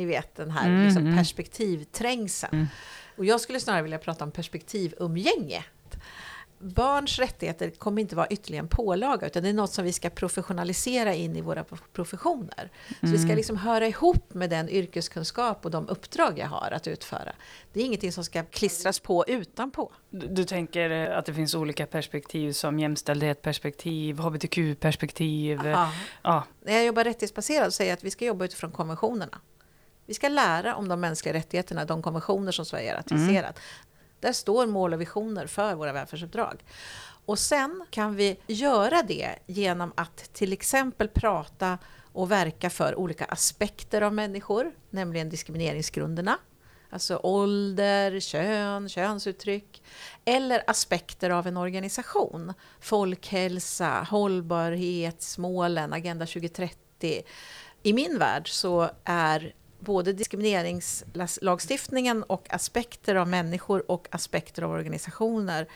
Ni 0.00 0.06
vet 0.06 0.34
den 0.36 0.50
här 0.50 0.68
Mm, 0.68 0.84
liksom, 0.84 1.02
mm. 1.06 1.16
perspektivträngseln. 1.18 2.52
Mm. 2.54 2.66
Och 3.16 3.24
jag 3.24 3.40
skulle 3.40 3.60
snarare 3.60 3.82
vilja 3.82 3.98
prata 3.98 4.24
om 4.24 4.30
perspektivumgänge. 4.30 5.64
Barns 6.62 7.18
rättigheter 7.18 7.70
kommer 7.70 8.02
inte 8.02 8.16
vara 8.16 8.26
ytterligare 8.26 8.64
en 8.64 8.68
pålaga 8.68 9.26
utan 9.26 9.42
det 9.42 9.48
är 9.48 9.52
något 9.52 9.72
som 9.72 9.84
vi 9.84 9.92
ska 9.92 10.10
professionalisera 10.10 11.14
in 11.14 11.36
i 11.36 11.40
våra 11.40 11.64
professioner. 11.92 12.70
Så 13.00 13.06
vi 13.06 13.16
ska 13.18 13.24
Mm. 13.24 13.36
liksom 13.36 13.56
höra 13.56 13.86
ihop 13.86 14.34
med 14.34 14.50
den 14.50 14.68
yrkeskunskap 14.68 15.64
och 15.64 15.70
de 15.70 15.88
uppdrag 15.88 16.38
jag 16.38 16.46
har 16.46 16.70
att 16.70 16.86
utföra. 16.86 17.32
Det 17.72 17.80
är 17.80 17.84
ingenting 17.84 18.12
som 18.12 18.24
ska 18.24 18.42
klistras 18.44 19.00
på 19.00 19.24
utanpå. 19.28 19.92
Du, 20.10 20.26
du 20.26 20.44
tänker 20.44 20.90
eh, 20.90 21.18
att 21.18 21.26
det 21.26 21.34
finns 21.34 21.54
olika 21.54 21.86
perspektiv 21.86 22.52
som 22.52 22.78
jämställdhetsperspektiv, 22.78 24.18
hbtq-perspektiv. 24.18 25.60
Ja. 25.64 25.92
Ja, 26.22 26.44
När 26.64 26.72
jag 26.72 26.84
jobbar 26.84 27.04
rättighetsbaserat 27.04 27.74
säger 27.74 27.90
jag 27.90 27.96
att 27.96 28.04
vi 28.04 28.10
ska 28.10 28.24
jobba 28.24 28.44
utifrån 28.44 28.70
konventionerna. 28.70 29.38
Vi 30.10 30.14
ska 30.14 30.28
lära 30.28 30.76
om 30.76 30.88
de 30.88 31.00
mänskliga 31.00 31.34
rättigheterna, 31.34 31.84
de 31.84 32.02
konventioner 32.02 32.52
som 32.52 32.64
Sverige 32.64 32.90
har 32.90 32.96
ratificerat. 32.96 33.58
Där 34.20 34.32
står 34.32 34.66
mål 34.66 34.94
och 34.94 35.00
visioner 35.00 35.46
för 35.46 35.74
våra 35.74 35.92
välfärdsuppdrag. 35.92 36.64
Och 37.26 37.38
sen 37.38 37.86
kan 37.90 38.16
vi 38.16 38.36
göra 38.46 39.02
det 39.02 39.34
genom 39.46 39.92
att 39.96 40.32
till 40.32 40.52
exempel 40.52 41.08
prata 41.08 41.78
och 42.12 42.30
verka 42.30 42.70
för 42.70 42.94
olika 42.98 43.24
aspekter 43.24 44.02
av 44.02 44.14
människor, 44.14 44.72
nämligen 44.90 45.30
diskrimineringsgrunderna. 45.30 46.38
Alltså 46.90 47.20
ålder, 47.22 48.20
kön, 48.20 48.88
könsuttryck. 48.88 49.82
Eller 50.24 50.62
aspekter 50.66 51.30
av 51.30 51.46
en 51.46 51.56
organisation. 51.56 52.52
Folkhälsa, 52.80 54.06
hållbarhetsmålen, 54.10 55.92
Agenda 55.92 56.26
2030. 56.26 57.22
I 57.82 57.92
min 57.92 58.18
värld 58.18 58.48
så 58.48 58.90
är 59.04 59.54
både 59.80 60.12
diskrimineringslagstiftningen 60.12 62.22
och 62.22 62.54
aspekter 62.54 63.14
av 63.14 63.28
människor 63.28 63.90
och 63.90 64.08
aspekter 64.10 64.62
av 64.62 64.70
organisationer 64.70 65.66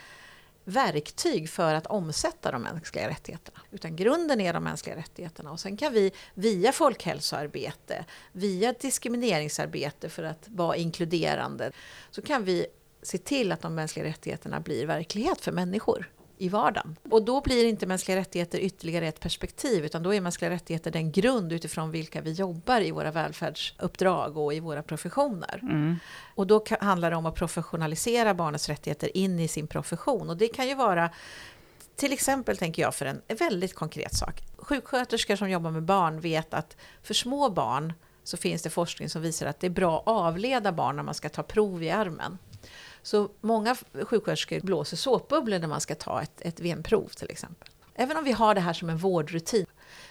verktyg 0.64 1.51
för 1.51 1.75
att 1.75 1.87
omsätta 1.87 2.53
de 2.53 2.62
mänskliga 2.62 3.09
rättigheterna. 3.09 3.61
Utan 3.71 3.97
grunden 3.97 4.40
är 4.40 4.53
de 4.53 4.64
mänskliga 4.64 4.97
rättigheterna 4.97 5.53
och 5.53 5.61
sen 5.61 5.77
kan 5.77 5.93
vi 5.93 6.12
via 6.35 6.73
folkhälsoarbete, 6.73 8.05
via 8.33 8.73
diskrimineringsarbete 8.73 10.09
för 10.09 10.23
att 10.23 10.49
vara 10.49 10.77
inkluderande, 10.77 11.73
så 12.11 12.23
kan 12.23 12.45
vi 12.45 12.67
se 13.03 13.19
till 13.19 13.53
att 13.53 13.61
de 13.61 13.75
mänskliga 13.75 14.07
rättigheterna 14.07 14.61
blir 14.61 14.87
verklighet 14.87 15.40
för 15.40 15.53
människor 15.53 16.11
i 16.38 16.49
vardagen. 16.49 16.97
Och 17.11 17.25
då 17.25 17.40
blir 17.40 17.64
inte 17.64 17.87
mänskliga 17.87 18.16
rättigheter 18.16 18.59
ytterligare 18.59 19.09
ett 19.09 19.20
perspektiv, 19.20 19.85
utan 19.85 20.03
då 20.03 20.14
är 20.14 20.20
mänskliga 20.20 20.51
rättigheter 20.51 20.90
den 20.90 21.12
grund 21.12 21.53
utifrån 21.53 21.90
vilka 21.90 22.20
vi 22.20 22.33
jobbar 22.33 22.81
i 22.81 22.90
våra 22.90 23.11
välfärdsuppdrag 23.11 24.37
och 24.37 24.55
i 24.55 24.61
våra 24.61 24.83
professioner. 24.83 25.59
Mm. 25.62 25.97
Och 26.35 26.47
då 26.47 26.64
handlar 26.81 27.11
det 27.11 27.16
om 27.16 27.27
att 27.27 27.35
professionalisera 27.35 28.35
barnets 28.35 28.68
rättigheter 28.68 29.16
in 29.16 29.40
i 29.40 29.49
sin 29.49 29.66
profession. 29.66 30.31
Och 30.31 30.37
det 30.37 30.49
kan 30.49 30.68
ju 30.68 30.75
vara 30.75 31.11
till 31.97 32.12
exempel 32.12 32.57
tänker 32.57 32.83
jag 32.83 32.94
för 32.94 33.07
en 33.07 33.37
väldigt 33.38 33.75
konkret 33.75 34.14
sak. 34.14 34.42
Sjuksköterskor 34.57 35.37
som 35.37 35.51
jobbar 35.51 35.70
med 35.70 35.83
barn 35.83 36.20
vet 36.20 36.55
att 36.55 36.77
för 37.03 37.14
små 37.14 37.51
barn 37.51 37.92
så 38.25 38.37
finns 38.37 38.62
det 38.62 38.70
forskning 38.70 39.09
som 39.09 39.23
visar 39.23 39.47
att 39.47 39.61
det 39.61 39.66
är 39.66 39.70
bra 39.70 39.99
att 39.99 40.09
avleda 40.09 40.73
barn 40.73 40.97
när 40.97 41.03
man 41.03 41.14
ska 41.14 41.29
ta 41.29 41.42
prov 41.42 41.83
i 41.83 41.90
armen. 41.90 42.38
Så 43.05 43.31
många 43.40 43.77
sjuksköterskor 44.03 44.61
blåser 44.61 44.97
såpbubblor 44.97 45.59
när 45.59 45.69
man 45.69 45.81
ska 45.81 45.95
ta 45.95 46.23
ett, 46.23 46.40
ett 46.40 46.61
venprov 46.61 47.09
till 47.09 47.31
exempel. 47.31 47.69
Även 47.95 48.17
om 48.17 48.25
vi 48.25 48.33
har 48.33 48.55
det 48.55 48.61
här 48.61 48.73
som 48.73 48.90
en 48.90 48.99
vårdrutin. 48.99 49.67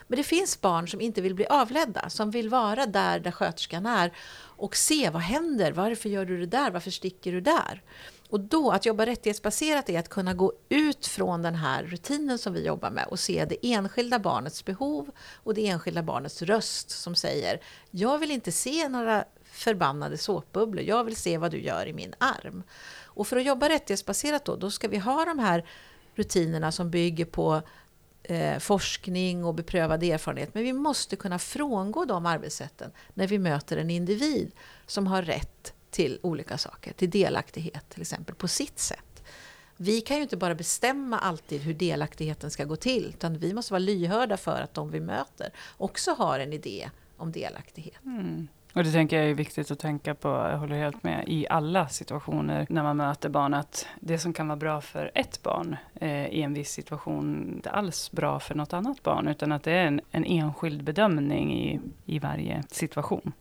Men 0.07 0.17
det 0.17 0.23
finns 0.23 0.61
barn 0.61 0.87
som 0.87 1.01
inte 1.01 1.21
vill 1.21 1.35
bli 1.35 1.45
avledda, 1.45 2.09
som 2.09 2.31
vill 2.31 2.49
vara 2.49 2.85
där, 2.85 3.19
där 3.19 3.31
sköterskan 3.31 3.85
är 3.85 4.13
och 4.35 4.75
se 4.75 5.09
vad 5.09 5.21
händer, 5.21 5.71
varför 5.71 6.09
gör 6.09 6.25
du 6.25 6.39
det 6.39 6.45
där, 6.45 6.71
varför 6.71 6.91
sticker 6.91 7.31
du 7.31 7.41
där? 7.41 7.83
Och 8.29 8.39
då, 8.39 8.71
att 8.71 8.85
jobba 8.85 9.05
rättighetsbaserat 9.05 9.89
är 9.89 9.99
att 9.99 10.09
kunna 10.09 10.33
gå 10.33 10.53
ut 10.69 11.07
från 11.07 11.41
den 11.41 11.55
här 11.55 11.83
rutinen 11.83 12.37
som 12.37 12.53
vi 12.53 12.65
jobbar 12.65 12.89
med 12.89 13.07
och 13.07 13.19
se 13.19 13.45
det 13.45 13.57
enskilda 13.61 14.19
barnets 14.19 14.65
behov 14.65 15.11
och 15.33 15.53
det 15.53 15.67
enskilda 15.67 16.03
barnets 16.03 16.41
röst 16.41 16.89
som 16.89 17.15
säger 17.15 17.59
Jag 17.91 18.17
vill 18.17 18.31
inte 18.31 18.51
se 18.51 18.89
några 18.89 19.25
förbannade 19.53 20.17
såpbubblor, 20.17 20.83
jag 20.83 21.03
vill 21.03 21.15
se 21.15 21.37
vad 21.37 21.51
du 21.51 21.61
gör 21.61 21.85
i 21.85 21.93
min 21.93 22.13
arm. 22.17 22.63
Och 23.03 23.27
för 23.27 23.37
att 23.37 23.45
jobba 23.45 23.69
rättighetsbaserat 23.69 24.45
då, 24.45 24.55
då 24.55 24.71
ska 24.71 24.87
vi 24.87 24.97
ha 24.97 25.25
de 25.25 25.39
här 25.39 25.65
rutinerna 26.15 26.71
som 26.71 26.89
bygger 26.89 27.25
på 27.25 27.61
eh, 28.23 28.59
forskning 28.59 29.45
och 29.45 29.55
beprövad 29.55 30.03
erfarenhet. 30.03 30.53
Men 30.53 30.63
vi 30.63 30.73
måste 30.73 31.15
kunna 31.15 31.39
frångå 31.39 32.05
de 32.05 32.25
arbetssätten 32.25 32.91
när 33.13 33.27
vi 33.27 33.39
möter 33.39 33.77
en 33.77 33.89
individ 33.89 34.51
som 34.85 35.07
har 35.07 35.21
rätt 35.21 35.73
till 35.91 36.19
olika 36.23 36.57
saker, 36.57 36.93
till 36.93 37.09
delaktighet 37.09 37.89
till 37.89 38.01
exempel, 38.01 38.35
på 38.35 38.47
sitt 38.47 38.79
sätt. 38.79 39.23
Vi 39.77 40.01
kan 40.01 40.17
ju 40.17 40.23
inte 40.23 40.37
bara 40.37 40.55
bestämma 40.55 41.19
alltid 41.19 41.61
hur 41.61 41.73
delaktigheten 41.73 42.51
ska 42.51 42.65
gå 42.65 42.75
till, 42.75 43.05
utan 43.05 43.37
vi 43.37 43.53
måste 43.53 43.73
vara 43.73 43.79
lyhörda 43.79 44.37
för 44.37 44.61
att 44.61 44.73
de 44.73 44.91
vi 44.91 44.99
möter 44.99 45.53
också 45.77 46.11
har 46.11 46.39
en 46.39 46.53
idé 46.53 46.89
om 47.17 47.31
delaktighet. 47.31 48.05
Mm. 48.05 48.47
Och 48.73 48.83
det 48.83 48.91
tänker 48.91 49.17
jag 49.21 49.29
är 49.29 49.33
viktigt 49.33 49.71
att 49.71 49.79
tänka 49.79 50.15
på, 50.15 50.27
jag 50.27 50.57
håller 50.57 50.75
helt 50.75 51.03
med, 51.03 51.23
i 51.27 51.47
alla 51.49 51.87
situationer 51.87 52.65
när 52.69 52.83
man 52.83 52.97
möter 52.97 53.29
barn, 53.29 53.53
att 53.53 53.85
det 53.99 54.19
som 54.19 54.33
kan 54.33 54.47
vara 54.47 54.57
bra 54.57 54.81
för 54.81 55.11
ett 55.15 55.43
barn 55.43 55.75
eh, 55.95 56.27
i 56.27 56.41
en 56.41 56.53
viss 56.53 56.71
situation, 56.71 57.53
inte 57.55 57.69
alls 57.69 58.11
bra 58.11 58.39
för 58.39 58.55
något 58.55 58.73
annat 58.73 59.03
barn, 59.03 59.27
utan 59.27 59.51
att 59.51 59.63
det 59.63 59.71
är 59.71 59.85
en, 59.85 60.01
en 60.11 60.25
enskild 60.25 60.83
bedömning 60.83 61.53
i, 61.53 61.79
i 62.05 62.19
varje 62.19 62.63
situation. 62.69 63.31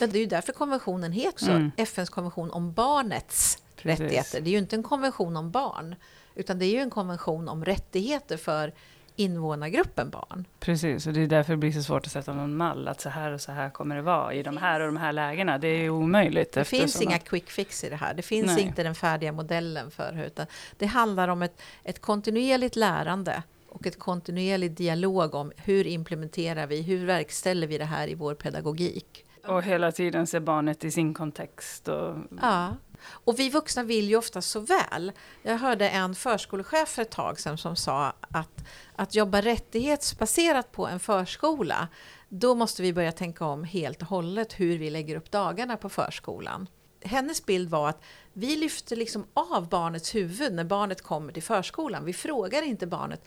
Men 0.00 0.10
det 0.10 0.18
är 0.18 0.20
ju 0.20 0.26
därför 0.26 0.52
konventionen 0.52 1.12
heter 1.12 1.28
också 1.28 1.50
Mm. 1.50 1.70
FNs 1.76 2.10
konvention 2.10 2.50
om 2.50 2.72
barnets 2.72 3.62
Precis. 3.76 4.00
rättigheter. 4.00 4.40
Det 4.40 4.50
är 4.50 4.52
ju 4.52 4.58
inte 4.58 4.76
en 4.76 4.82
konvention 4.82 5.36
om 5.36 5.50
barn, 5.50 5.94
utan 6.34 6.58
det 6.58 6.66
är 6.66 6.72
ju 6.72 6.80
en 6.80 6.90
konvention 6.90 7.48
om 7.48 7.64
rättigheter 7.64 8.36
för 8.36 8.72
invånargruppen 9.16 10.10
barn. 10.10 10.44
Precis, 10.60 11.06
och 11.06 11.12
det 11.12 11.20
är 11.22 11.26
därför 11.26 11.52
det 11.52 11.56
blir 11.56 11.72
så 11.72 11.82
svårt 11.82 12.06
att 12.06 12.12
sätta 12.12 12.32
någon 12.32 12.56
mall, 12.56 12.88
att 12.88 13.00
så 13.00 13.08
här 13.08 13.32
och 13.32 13.40
så 13.40 13.52
här 13.52 13.70
kommer 13.70 13.96
det 13.96 14.02
vara 14.02 14.34
i 14.34 14.42
de 14.42 14.56
här 14.56 14.80
och 14.80 14.86
de 14.86 14.96
här 14.96 15.12
lägena. 15.12 15.58
Det 15.58 15.68
är 15.68 15.90
omöjligt. 15.90 16.52
Det 16.52 16.64
finns 16.64 17.02
inga 17.02 17.16
att- 17.16 17.28
quick 17.28 17.50
fix 17.50 17.84
i 17.84 17.88
det 17.88 17.96
här. 17.96 18.14
Det 18.14 18.22
finns 18.22 18.46
Nej. 18.46 18.62
inte 18.62 18.82
den 18.82 18.94
färdiga 18.94 19.32
modellen 19.32 19.90
för 19.90 20.12
det, 20.12 20.26
utan 20.26 20.46
det 20.78 20.86
handlar 20.86 21.28
om 21.28 21.42
ett, 21.42 21.62
ett 21.84 22.00
kontinuerligt 22.00 22.76
lärande 22.76 23.42
och 23.68 23.86
ett 23.86 23.98
kontinuerlig 23.98 24.72
dialog 24.72 25.34
om 25.34 25.52
hur 25.56 25.86
implementerar 25.86 26.66
vi, 26.66 26.82
hur 26.82 27.06
verkställer 27.06 27.66
vi 27.66 27.78
det 27.78 27.84
här 27.84 28.08
i 28.08 28.14
vår 28.14 28.34
pedagogik. 28.34 29.25
Och 29.48 29.62
hela 29.62 29.92
tiden 29.92 30.26
se 30.26 30.40
barnet 30.40 30.84
i 30.84 30.90
sin 30.90 31.14
kontext. 31.14 31.88
Och, 31.88 32.14
Ja. 32.42 32.76
Och 33.08 33.38
vi 33.38 33.50
vuxna 33.50 33.82
vill 33.82 34.08
ju 34.08 34.16
ofta 34.16 34.42
så 34.42 34.60
väl. 34.60 35.12
Jag 35.42 35.58
hörde 35.58 35.88
en 35.88 36.14
förskolechef 36.14 36.88
för 36.88 37.02
ett 37.02 37.10
tag 37.10 37.40
sedan 37.40 37.58
som 37.58 37.76
sa 37.76 38.12
att 38.20 38.64
att 38.96 39.14
jobba 39.14 39.40
rättighetsbaserat 39.40 40.72
på 40.72 40.86
en 40.86 41.00
förskola, 41.00 41.88
då 42.28 42.54
måste 42.54 42.82
vi 42.82 42.92
börja 42.92 43.12
tänka 43.12 43.44
om 43.44 43.64
helt 43.64 44.02
och 44.02 44.08
hållet 44.08 44.60
hur 44.60 44.78
vi 44.78 44.90
lägger 44.90 45.16
upp 45.16 45.30
dagarna 45.30 45.76
på 45.76 45.88
förskolan. 45.88 46.68
Hennes 47.04 47.46
bild 47.46 47.70
var 47.70 47.88
att 47.88 48.02
vi 48.32 48.56
lyfter 48.56 48.96
liksom 48.96 49.26
av 49.34 49.68
barnets 49.68 50.14
huvud 50.14 50.52
när 50.52 50.64
barnet 50.64 51.02
kommer 51.02 51.32
till 51.32 51.42
förskolan. 51.42 52.04
Vi 52.04 52.12
frågar 52.12 52.62
inte 52.62 52.86
barnet 52.86 53.24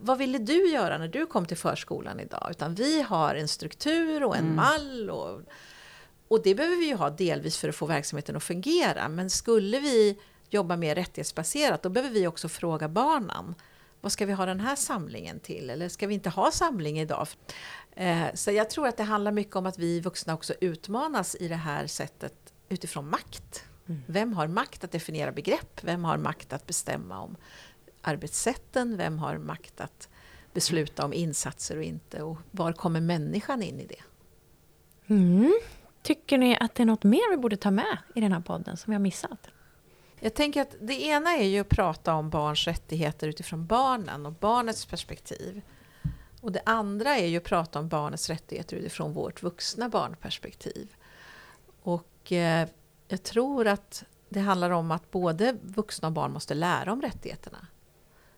vad 0.00 0.18
ville 0.18 0.38
du 0.38 0.68
göra 0.68 0.98
när 0.98 1.08
du 1.08 1.26
kom 1.26 1.46
till 1.46 1.56
förskolan 1.56 2.20
idag? 2.20 2.48
Utan 2.50 2.74
vi 2.74 3.02
har 3.02 3.34
en 3.34 3.48
struktur 3.48 4.24
och 4.24 4.36
en 4.36 4.44
Mm. 4.44 4.56
mall 4.56 5.10
och 5.10 5.40
och 6.28 6.42
det 6.42 6.54
behöver 6.54 6.76
vi 6.76 6.86
ju 6.86 6.94
ha 6.94 7.10
delvis 7.10 7.58
för 7.58 7.68
att 7.68 7.76
få 7.76 7.86
verksamheten 7.86 8.36
att 8.36 8.42
fungera. 8.42 9.08
Men 9.08 9.30
skulle 9.30 9.80
vi 9.80 10.18
jobba 10.50 10.76
mer 10.76 10.94
rättighetsbaserat, 10.94 11.82
då 11.82 11.88
behöver 11.88 12.14
vi 12.14 12.26
också 12.26 12.48
fråga 12.48 12.88
barnen. 12.88 13.54
Vad 14.00 14.12
ska 14.12 14.26
vi 14.26 14.32
ha 14.32 14.46
den 14.46 14.60
här 14.60 14.76
samlingen 14.76 15.40
till? 15.40 15.70
Eller 15.70 15.88
ska 15.88 16.06
vi 16.06 16.14
inte 16.14 16.30
ha 16.30 16.50
samling 16.50 16.98
idag? 17.00 17.28
Eh, 17.92 18.24
så 18.34 18.50
jag 18.50 18.70
tror 18.70 18.86
att 18.88 18.96
det 18.96 19.02
handlar 19.02 19.32
mycket 19.32 19.56
om 19.56 19.66
att 19.66 19.78
vi 19.78 20.00
vuxna 20.00 20.34
också 20.34 20.54
utmanas 20.60 21.36
i 21.40 21.48
det 21.48 21.54
här 21.56 21.86
sättet 21.86 22.34
utifrån 22.68 23.08
makt. 23.08 23.64
Mm. 23.88 24.02
Vem 24.06 24.32
har 24.32 24.46
makt 24.46 24.84
att 24.84 24.92
definiera 24.92 25.32
begrepp? 25.32 25.80
Vem 25.84 26.04
har 26.04 26.16
makt 26.16 26.52
att 26.52 26.66
bestämma 26.66 27.20
om 27.20 27.36
arbetssätten? 28.06 28.96
Vem 28.96 29.18
har 29.18 29.38
makt 29.38 29.80
att 29.80 30.08
besluta 30.52 31.04
om 31.04 31.12
insatser 31.12 31.76
och 31.76 31.82
inte? 31.82 32.22
Och 32.22 32.38
var 32.50 32.72
kommer 32.72 33.00
människan 33.00 33.62
in 33.62 33.80
i 33.80 33.86
det? 33.86 34.02
Mm. 35.14 35.60
Tycker 36.02 36.38
ni 36.38 36.58
att 36.60 36.74
det 36.74 36.82
är 36.82 36.86
något 36.86 37.04
mer 37.04 37.30
vi 37.30 37.36
borde 37.36 37.56
ta 37.56 37.70
med 37.70 37.98
i 38.14 38.20
den 38.20 38.32
här 38.32 38.40
podden 38.40 38.76
som 38.76 38.90
vi 38.90 38.94
har 38.94 39.00
missat? 39.00 39.48
Jag 40.20 40.34
tänker 40.34 40.62
att 40.62 40.76
det 40.80 41.02
ena 41.02 41.36
är 41.36 41.44
ju 41.44 41.60
att 41.60 41.68
prata 41.68 42.14
om 42.14 42.30
barns 42.30 42.66
rättigheter 42.66 43.28
utifrån 43.28 43.66
barnen 43.66 44.26
och 44.26 44.32
barnets 44.32 44.86
perspektiv. 44.86 45.62
Och 46.40 46.52
det 46.52 46.62
andra 46.66 47.16
är 47.16 47.26
ju 47.26 47.36
att 47.36 47.44
prata 47.44 47.78
om 47.78 47.88
barnets 47.88 48.30
rättigheter 48.30 48.76
utifrån 48.76 49.12
vårt 49.12 49.42
vuxna 49.42 49.88
barnperspektiv. 49.88 50.94
Och 51.82 52.32
eh, 52.32 52.68
jag 53.08 53.22
tror 53.22 53.66
att 53.66 54.04
det 54.28 54.40
handlar 54.40 54.70
om 54.70 54.90
att 54.90 55.10
både 55.10 55.56
vuxna 55.62 56.08
och 56.08 56.12
barn 56.12 56.32
måste 56.32 56.54
lära 56.54 56.92
om 56.92 57.02
rättigheterna. 57.02 57.66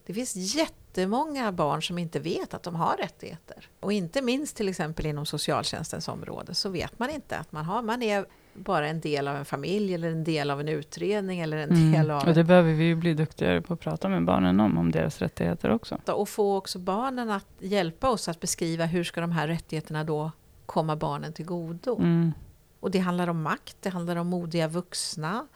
Det 0.08 0.14
finns 0.14 0.36
jättemånga 0.36 1.52
barn 1.52 1.82
som 1.82 1.98
inte 1.98 2.20
vet 2.20 2.54
att 2.54 2.62
de 2.62 2.74
har 2.74 2.96
rättigheter. 2.96 3.56
Och 3.80 3.92
inte 3.92 4.22
minst 4.22 4.56
till 4.56 4.68
exempel 4.68 5.06
inom 5.06 5.26
socialtjänstens 5.26 6.08
område 6.08 6.54
så 6.54 6.68
vet 6.68 6.98
man 6.98 7.10
inte 7.10 7.36
att 7.38 7.52
man 7.52 7.64
har, 7.64 7.82
man 7.82 8.02
är 8.02 8.26
bara 8.54 8.88
en 8.88 9.00
del 9.00 9.28
av 9.28 9.36
en 9.36 9.44
familj 9.44 9.94
eller 9.94 10.10
en 10.10 10.24
del 10.24 10.50
av 10.50 10.60
en 10.60 10.68
utredning 10.68 11.40
eller 11.40 11.56
en 11.56 11.68
del 11.68 12.04
mm. 12.04 12.16
av... 12.16 12.28
Och 12.28 12.34
det 12.34 12.44
behöver 12.44 12.72
vi 12.72 12.84
ju 12.84 12.94
bli 12.94 13.14
duktigare 13.14 13.62
på 13.62 13.74
att 13.74 13.80
prata 13.80 14.08
med 14.08 14.24
barnen 14.24 14.60
om, 14.60 14.78
om 14.78 14.90
deras 14.90 15.18
rättigheter 15.18 15.70
också. 15.70 15.98
Och 16.06 16.28
få 16.28 16.56
också 16.56 16.78
barnen 16.78 17.30
att 17.30 17.46
hjälpa 17.58 18.10
oss 18.10 18.28
att 18.28 18.40
beskriva 18.40 18.84
hur 18.84 19.04
ska 19.04 19.20
de 19.20 19.32
här 19.32 19.48
rättigheterna 19.48 20.04
då 20.04 20.32
komma 20.66 20.96
barnen 20.96 21.32
till 21.32 21.46
godo. 21.46 21.98
Mm. 21.98 22.32
Och 22.80 22.90
det 22.90 22.98
handlar 22.98 23.28
om 23.28 23.42
makt, 23.42 23.76
det 23.80 23.90
handlar 23.90 24.16
om 24.16 24.26
modiga 24.26 24.68
vuxna. 24.68 25.46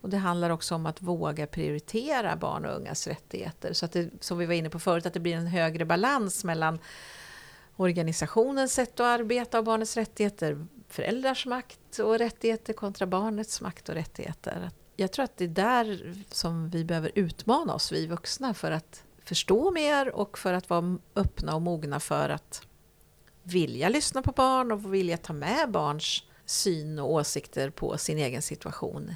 Och 0.00 0.08
det 0.08 0.16
handlar 0.16 0.50
också 0.50 0.74
om 0.74 0.86
att 0.86 1.02
våga 1.02 1.46
prioritera 1.46 2.36
barn 2.36 2.64
och 2.64 2.76
ungas 2.76 3.06
rättigheter. 3.06 3.72
Så 3.72 3.84
att 3.84 3.92
det, 3.92 4.10
som 4.20 4.38
vi 4.38 4.46
var 4.46 4.54
inne 4.54 4.70
på 4.70 4.78
förut, 4.78 5.06
att 5.06 5.14
det 5.14 5.20
blir 5.20 5.34
en 5.34 5.46
högre 5.46 5.84
balans 5.84 6.44
mellan 6.44 6.78
organisationens 7.76 8.72
sätt 8.72 9.00
att 9.00 9.20
arbeta 9.20 9.58
och 9.58 9.64
barnets 9.64 9.96
rättigheter, 9.96 10.66
föräldrars 10.88 11.46
makt 11.46 11.98
och 11.98 12.18
rättigheter 12.18 12.72
kontra 12.72 13.06
barnets 13.06 13.60
makt 13.60 13.88
och 13.88 13.94
rättigheter. 13.94 14.70
Jag 14.96 15.12
tror 15.12 15.24
att 15.24 15.36
det 15.36 15.44
är 15.44 15.48
där 15.48 16.14
som 16.30 16.70
vi 16.70 16.84
behöver 16.84 17.12
utmana 17.14 17.74
oss, 17.74 17.92
vi 17.92 18.06
vuxna, 18.06 18.54
för 18.54 18.72
att 18.72 19.04
förstå 19.24 19.70
mer 19.70 20.14
och 20.14 20.38
för 20.38 20.52
att 20.52 20.70
vara 20.70 20.98
öppna 21.16 21.54
och 21.54 21.62
mogna 21.62 22.00
för 22.00 22.28
att 22.28 22.62
vilja 23.42 23.88
lyssna 23.88 24.22
på 24.22 24.32
barn 24.32 24.72
och 24.72 24.94
vilja 24.94 25.16
ta 25.16 25.32
med 25.32 25.70
barns 25.70 26.22
syn 26.46 26.98
och 26.98 27.12
åsikter 27.12 27.70
på 27.70 27.98
sin 27.98 28.18
egen 28.18 28.42
situation. 28.42 29.14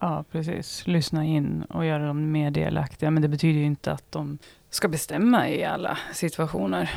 Ja, 0.00 0.24
precis. 0.30 0.86
Lyssna 0.86 1.24
in 1.24 1.62
och 1.62 1.84
göra 1.84 2.06
dem 2.06 2.32
mer 2.32 2.50
delaktiga. 2.50 3.10
Men 3.10 3.22
det 3.22 3.28
betyder 3.28 3.60
ju 3.60 3.66
inte 3.66 3.92
att 3.92 4.12
de 4.12 4.38
ska 4.70 4.88
bestämma 4.88 5.48
i 5.48 5.64
alla 5.64 5.98
situationer. 6.12 6.90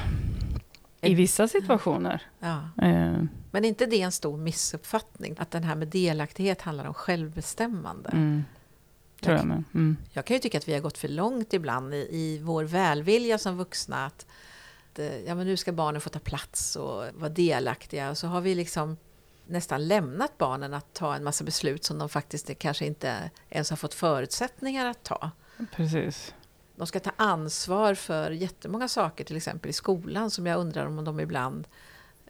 I 1.02 1.14
vissa 1.14 1.48
situationer. 1.48 2.22
Ja. 2.40 2.58
Eh, 2.82 3.24
Men 3.52 3.66
är 3.66 3.68
inte 3.68 3.86
det 3.86 4.02
en 4.02 4.12
stor 4.12 4.38
missuppfattning? 4.38 5.36
Att 5.40 5.52
den 5.52 5.64
här 5.64 5.76
med 5.76 5.88
delaktighet 5.88 6.62
handlar 6.62 6.86
om 6.86 6.94
självbestämmande? 6.94 8.10
mm, 8.10 8.44
tror 9.22 9.38
jag 9.38 9.46
med. 9.46 9.64
Mm. 9.74 9.98
Jag 10.12 10.26
kan 10.26 10.36
ju 10.36 10.40
tycka 10.40 10.58
att 10.58 10.68
vi 10.68 10.74
har 10.74 10.82
gått 10.82 10.98
för 10.98 11.08
långt 11.08 11.54
ibland 11.54 11.94
i, 11.94 11.98
i 11.98 12.40
vår 12.44 12.64
välvilja 12.64 13.38
som 13.38 13.58
vuxna. 13.58 14.06
Att, 14.06 14.26
eh, 14.98 15.18
ja, 15.20 15.36
men 15.36 15.48
nu 15.48 15.58
ska 15.58 15.72
barnen 15.72 16.02
få 16.02 16.10
ta 16.10 16.20
plats 16.20 16.76
och 16.76 17.04
vara 17.14 17.30
delaktiga. 17.30 18.10
Och 18.10 18.18
så 18.18 18.28
har 18.28 18.42
vi 18.42 18.56
liksom 18.56 18.98
nästan 19.48 19.88
lämnat 19.88 20.38
barnen 20.38 20.74
att 20.74 20.94
ta 20.94 21.16
en 21.16 21.24
massa 21.24 21.44
beslut 21.44 21.84
som 21.84 21.98
de 21.98 22.10
faktiskt 22.10 22.58
kanske 22.60 22.86
inte 22.86 23.32
ens 23.50 23.70
har 23.70 23.78
fått 23.78 23.94
förutsättningar 23.94 24.86
att 24.86 25.04
ta. 25.04 25.32
Precis. 25.72 26.34
de 26.76 26.88
ska 26.88 27.00
ta 27.00 27.12
ansvar 27.16 27.94
för 27.94 28.32
jättemånga 28.32 28.88
saker, 28.88 29.24
till 29.24 29.38
exempel 29.38 29.70
i 29.70 29.74
skolan, 29.74 30.32
som 30.32 30.46
jag 30.46 30.60
undrar 30.60 30.86
om 30.86 31.04
de 31.04 31.20
ibland 31.20 31.68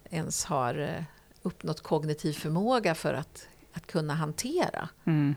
ens 0.09 0.45
har 0.45 0.79
eh, 0.79 1.03
uppnått 1.41 1.81
kognitiv 1.81 2.33
förmåga 2.33 2.95
för 2.95 3.13
att, 3.13 3.47
att 3.73 3.87
kunna 3.87 4.13
hantera. 4.13 4.89
Mm. 5.05 5.35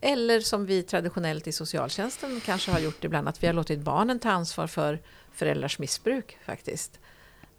Eller 0.00 0.40
som 0.40 0.66
vi 0.66 0.82
traditionellt 0.82 1.46
i 1.46 1.52
socialtjänsten 1.52 2.40
kanske 2.40 2.70
har 2.70 2.78
gjort 2.78 3.04
ibland, 3.04 3.28
att 3.28 3.42
vi 3.42 3.46
har 3.46 3.54
låtit 3.54 3.80
barnen 3.80 4.18
ta 4.18 4.30
ansvar 4.30 4.66
för 4.66 5.02
föräldrars 5.32 5.78
missbruk 5.78 6.38
faktiskt. 6.44 7.00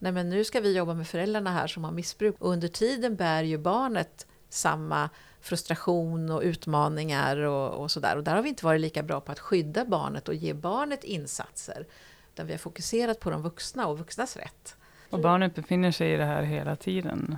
Nej 0.05 0.11
men 0.11 0.29
nu 0.29 0.43
ska 0.43 0.59
vi 0.59 0.77
jobba 0.77 0.93
med 0.93 1.07
föräldrarna 1.07 1.51
här 1.51 1.67
som 1.67 1.83
har 1.83 1.91
missbruk. 1.91 2.35
Och 2.39 2.49
under 2.49 2.67
tiden 2.67 3.15
bär 3.15 3.43
ju 3.43 3.57
barnet 3.57 4.27
samma 4.49 5.09
frustration 5.41 6.31
och 6.31 6.41
utmaningar 6.41 7.37
och, 7.37 7.83
och 7.83 7.91
sådär. 7.91 8.17
Och 8.17 8.23
där 8.23 8.35
har 8.35 8.41
vi 8.41 8.49
inte 8.49 8.65
varit 8.65 8.81
lika 8.81 9.03
bra 9.03 9.21
på 9.21 9.31
att 9.31 9.39
skydda 9.39 9.85
barnet 9.85 10.27
och 10.27 10.33
ge 10.33 10.53
barnet 10.53 11.03
insatser. 11.03 11.85
Utan 12.33 12.47
vi 12.47 12.53
har 12.53 12.57
fokuserat 12.57 13.19
på 13.19 13.29
de 13.29 13.41
vuxna 13.41 13.87
och 13.87 13.97
vuxnas 13.97 14.37
rätt. 14.37 14.75
Och 15.09 15.19
barnet 15.19 15.55
befinner 15.55 15.91
sig 15.91 16.13
i 16.13 16.17
det 16.17 16.25
här 16.25 16.43
hela 16.43 16.75
tiden, 16.75 17.37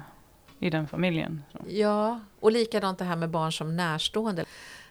i 0.59 0.69
den 0.69 0.87
familjen. 0.87 1.43
Så. 1.51 1.59
Ja, 1.67 2.19
och 2.39 2.51
likadant 2.51 2.99
det 2.99 3.05
här 3.05 3.15
med 3.15 3.29
barn 3.29 3.51
som 3.51 3.75
närstående. 3.75 4.45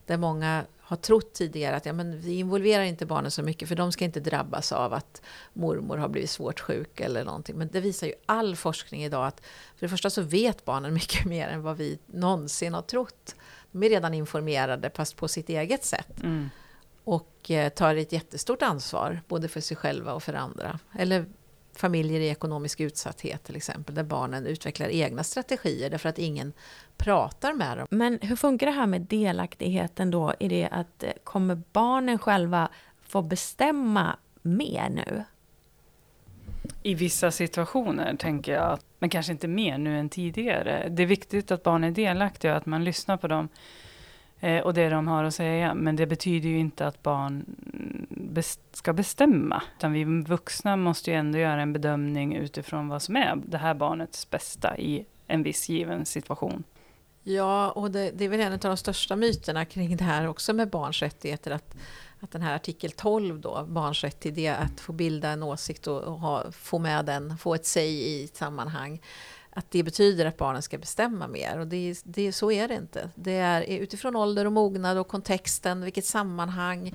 Där 0.06 0.16
många 0.16 0.64
har 0.88 0.96
trott 0.96 1.32
tidigare 1.32 1.76
att 1.76 1.86
ja, 1.86 1.92
men 1.92 2.20
vi 2.20 2.34
involverar 2.34 2.82
inte 2.82 3.06
barnen 3.06 3.30
så 3.30 3.42
mycket 3.42 3.68
för 3.68 3.76
de 3.76 3.92
ska 3.92 4.04
inte 4.04 4.20
drabbas 4.20 4.72
av 4.72 4.92
att 4.92 5.22
mormor 5.52 5.96
har 5.96 6.08
blivit 6.08 6.30
svårt 6.30 6.60
sjuk 6.60 7.00
eller 7.00 7.24
någonting. 7.24 7.56
Men 7.56 7.68
det 7.72 7.80
visar 7.80 8.06
ju 8.06 8.12
all 8.26 8.56
forskning 8.56 9.04
idag 9.04 9.26
att 9.26 9.40
för 9.76 9.86
det 9.86 9.88
första 9.88 10.10
så 10.10 10.22
vet 10.22 10.64
barnen 10.64 10.94
mycket 10.94 11.24
mer 11.24 11.48
än 11.48 11.62
vad 11.62 11.76
vi 11.76 11.98
någonsin 12.06 12.74
har 12.74 12.82
trott. 12.82 13.34
De 13.72 13.82
är 13.82 13.88
redan 13.88 14.14
informerade 14.14 14.90
fast 14.94 15.16
på 15.16 15.28
sitt 15.28 15.48
eget 15.48 15.84
sätt. 15.84 16.22
Mm. 16.22 16.50
Och 17.04 17.50
eh, 17.50 17.68
tar 17.68 17.94
ett 17.94 18.12
jättestort 18.12 18.62
ansvar 18.62 19.20
både 19.28 19.48
för 19.48 19.60
sig 19.60 19.76
själva 19.76 20.12
och 20.12 20.22
för 20.22 20.34
andra. 20.34 20.78
Eller 20.98 21.26
familjer 21.78 22.20
i 22.20 22.28
ekonomisk 22.28 22.80
utsatthet 22.80 23.44
till 23.44 23.56
exempel, 23.56 23.94
där 23.94 24.02
barnen 24.02 24.46
utvecklar 24.46 24.88
egna 24.88 25.24
strategier 25.24 25.90
därför 25.90 26.08
att 26.08 26.18
ingen 26.18 26.52
pratar 26.96 27.52
med 27.52 27.78
dem. 27.78 27.86
Men 27.90 28.18
hur 28.22 28.36
funkar 28.36 28.66
det 28.66 28.72
här 28.72 28.86
med 28.86 29.00
delaktigheten 29.00 30.10
då? 30.10 30.34
Är 30.40 30.48
det 30.48 30.68
att 30.68 31.02
eh, 31.02 31.10
kommer 31.24 31.62
barnen 31.72 32.18
själva 32.18 32.68
få 33.02 33.22
bestämma 33.22 34.16
mer 34.42 34.88
nu? 34.88 35.24
I 36.82 36.94
vissa 36.94 37.30
situationer 37.30 38.16
tänker 38.16 38.52
jag, 38.52 38.72
att, 38.72 38.84
men 38.98 39.10
kanske 39.10 39.32
inte 39.32 39.48
mer 39.48 39.78
nu 39.78 39.98
än 39.98 40.08
tidigare. 40.08 40.88
Det 40.88 41.02
är 41.02 41.06
viktigt 41.06 41.50
att 41.50 41.62
barn 41.62 41.84
är 41.84 41.90
delaktiga 41.90 42.50
och 42.50 42.56
att 42.56 42.66
man 42.66 42.84
lyssnar 42.84 43.16
på 43.16 43.28
dem 43.28 43.48
eh, 44.40 44.58
och 44.58 44.74
det 44.74 44.88
de 44.88 45.08
har 45.08 45.24
att 45.24 45.34
säga. 45.34 45.74
Men 45.74 45.96
det 45.96 46.06
betyder 46.06 46.48
ju 46.48 46.58
inte 46.58 46.86
att 46.86 47.02
barn 47.02 47.44
bes 48.36 48.58
ska 48.72 48.92
bestämma. 48.92 49.62
Utan 49.78 49.92
vi 49.92 50.04
vuxna 50.04 50.76
måste 50.76 51.10
ju 51.10 51.16
ändå 51.16 51.38
göra 51.38 51.62
en 51.62 51.72
bedömning 51.72 52.36
utifrån 52.36 52.88
vad 52.88 53.02
som 53.02 53.16
är 53.16 53.36
det 53.36 53.58
här 53.58 53.74
barnets 53.74 54.30
bästa 54.30 54.78
i 54.78 55.06
en 55.26 55.42
viss 55.42 55.68
given 55.68 56.06
situation. 56.06 56.64
Ja, 57.22 57.70
och 57.70 57.90
det, 57.90 58.10
det 58.10 58.24
är 58.24 58.28
väl 58.28 58.40
en 58.40 58.52
av 58.52 58.58
de 58.58 58.76
största 58.76 59.16
myterna 59.16 59.64
kring 59.64 59.96
det 59.96 60.04
här 60.04 60.28
också 60.28 60.52
med 60.52 60.70
barns 60.70 61.02
rättigheter. 61.02 61.50
Att, 61.50 61.76
att 62.20 62.30
den 62.30 62.42
här 62.42 62.54
artikel 62.54 62.90
12 62.90 63.40
då, 63.40 63.66
barns 63.68 64.04
rätt 64.04 64.20
till 64.20 64.34
det, 64.34 64.48
att 64.48 64.80
få 64.80 64.92
bilda 64.92 65.28
en 65.28 65.42
åsikt 65.42 65.86
och, 65.86 66.02
och 66.02 66.20
ha, 66.20 66.52
få 66.52 66.78
med 66.78 67.04
den, 67.04 67.38
få 67.38 67.54
ett 67.54 67.66
säg 67.66 67.90
i 67.90 68.24
ett 68.24 68.36
sammanhang. 68.36 69.00
Att 69.50 69.70
det 69.70 69.82
betyder 69.82 70.26
att 70.26 70.36
barnen 70.36 70.62
ska 70.62 70.78
bestämma 70.78 71.28
mer. 71.28 71.58
Och 71.58 71.66
det, 71.66 72.00
det, 72.04 72.32
så 72.32 72.50
är 72.50 72.68
det 72.68 72.74
inte. 72.74 73.10
Det 73.14 73.36
är 73.36 73.62
utifrån 73.62 74.16
ålder 74.16 74.44
och 74.44 74.52
mognad 74.52 74.98
och 74.98 75.08
kontexten, 75.08 75.84
vilket 75.84 76.04
sammanhang. 76.04 76.94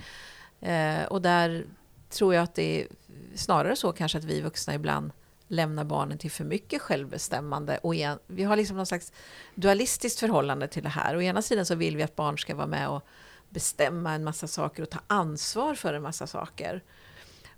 Eh, 0.62 1.04
och 1.04 1.22
där 1.22 1.66
tror 2.10 2.34
jag 2.34 2.44
att 2.44 2.56
det 2.56 2.82
är 2.82 2.88
snarare 3.36 3.76
så 3.76 3.92
kanske 3.92 4.18
att 4.18 4.24
vi 4.24 4.42
vuxna 4.42 4.74
ibland 4.74 5.12
lämnar 5.48 5.84
barnen 5.84 6.18
till 6.18 6.32
för 6.32 6.44
mycket 6.44 6.82
självbestämmande. 6.82 7.78
Och 7.78 7.96
igen, 7.96 8.20
vi 8.28 8.44
har 8.44 8.56
liksom 8.56 8.78
någon 8.78 8.86
slags 8.86 9.14
dualistiskt 9.56 10.20
förhållande 10.20 10.68
till 10.68 10.84
det 10.84 10.90
här. 10.90 11.18
Å 11.18 11.22
ena 11.22 11.42
sidan 11.42 11.66
så 11.66 11.76
vill 11.76 11.98
vi 11.98 12.04
att 12.04 12.16
barn 12.16 12.38
ska 12.38 12.56
vara 12.56 12.68
med 12.68 12.90
och 12.90 13.06
bestämma 13.50 14.14
en 14.14 14.24
massa 14.24 14.48
saker 14.48 14.84
och 14.84 14.90
ta 14.90 15.00
ansvar 15.08 15.76
för 15.76 15.94
en 15.94 16.02
massa 16.02 16.28
saker. 16.28 16.84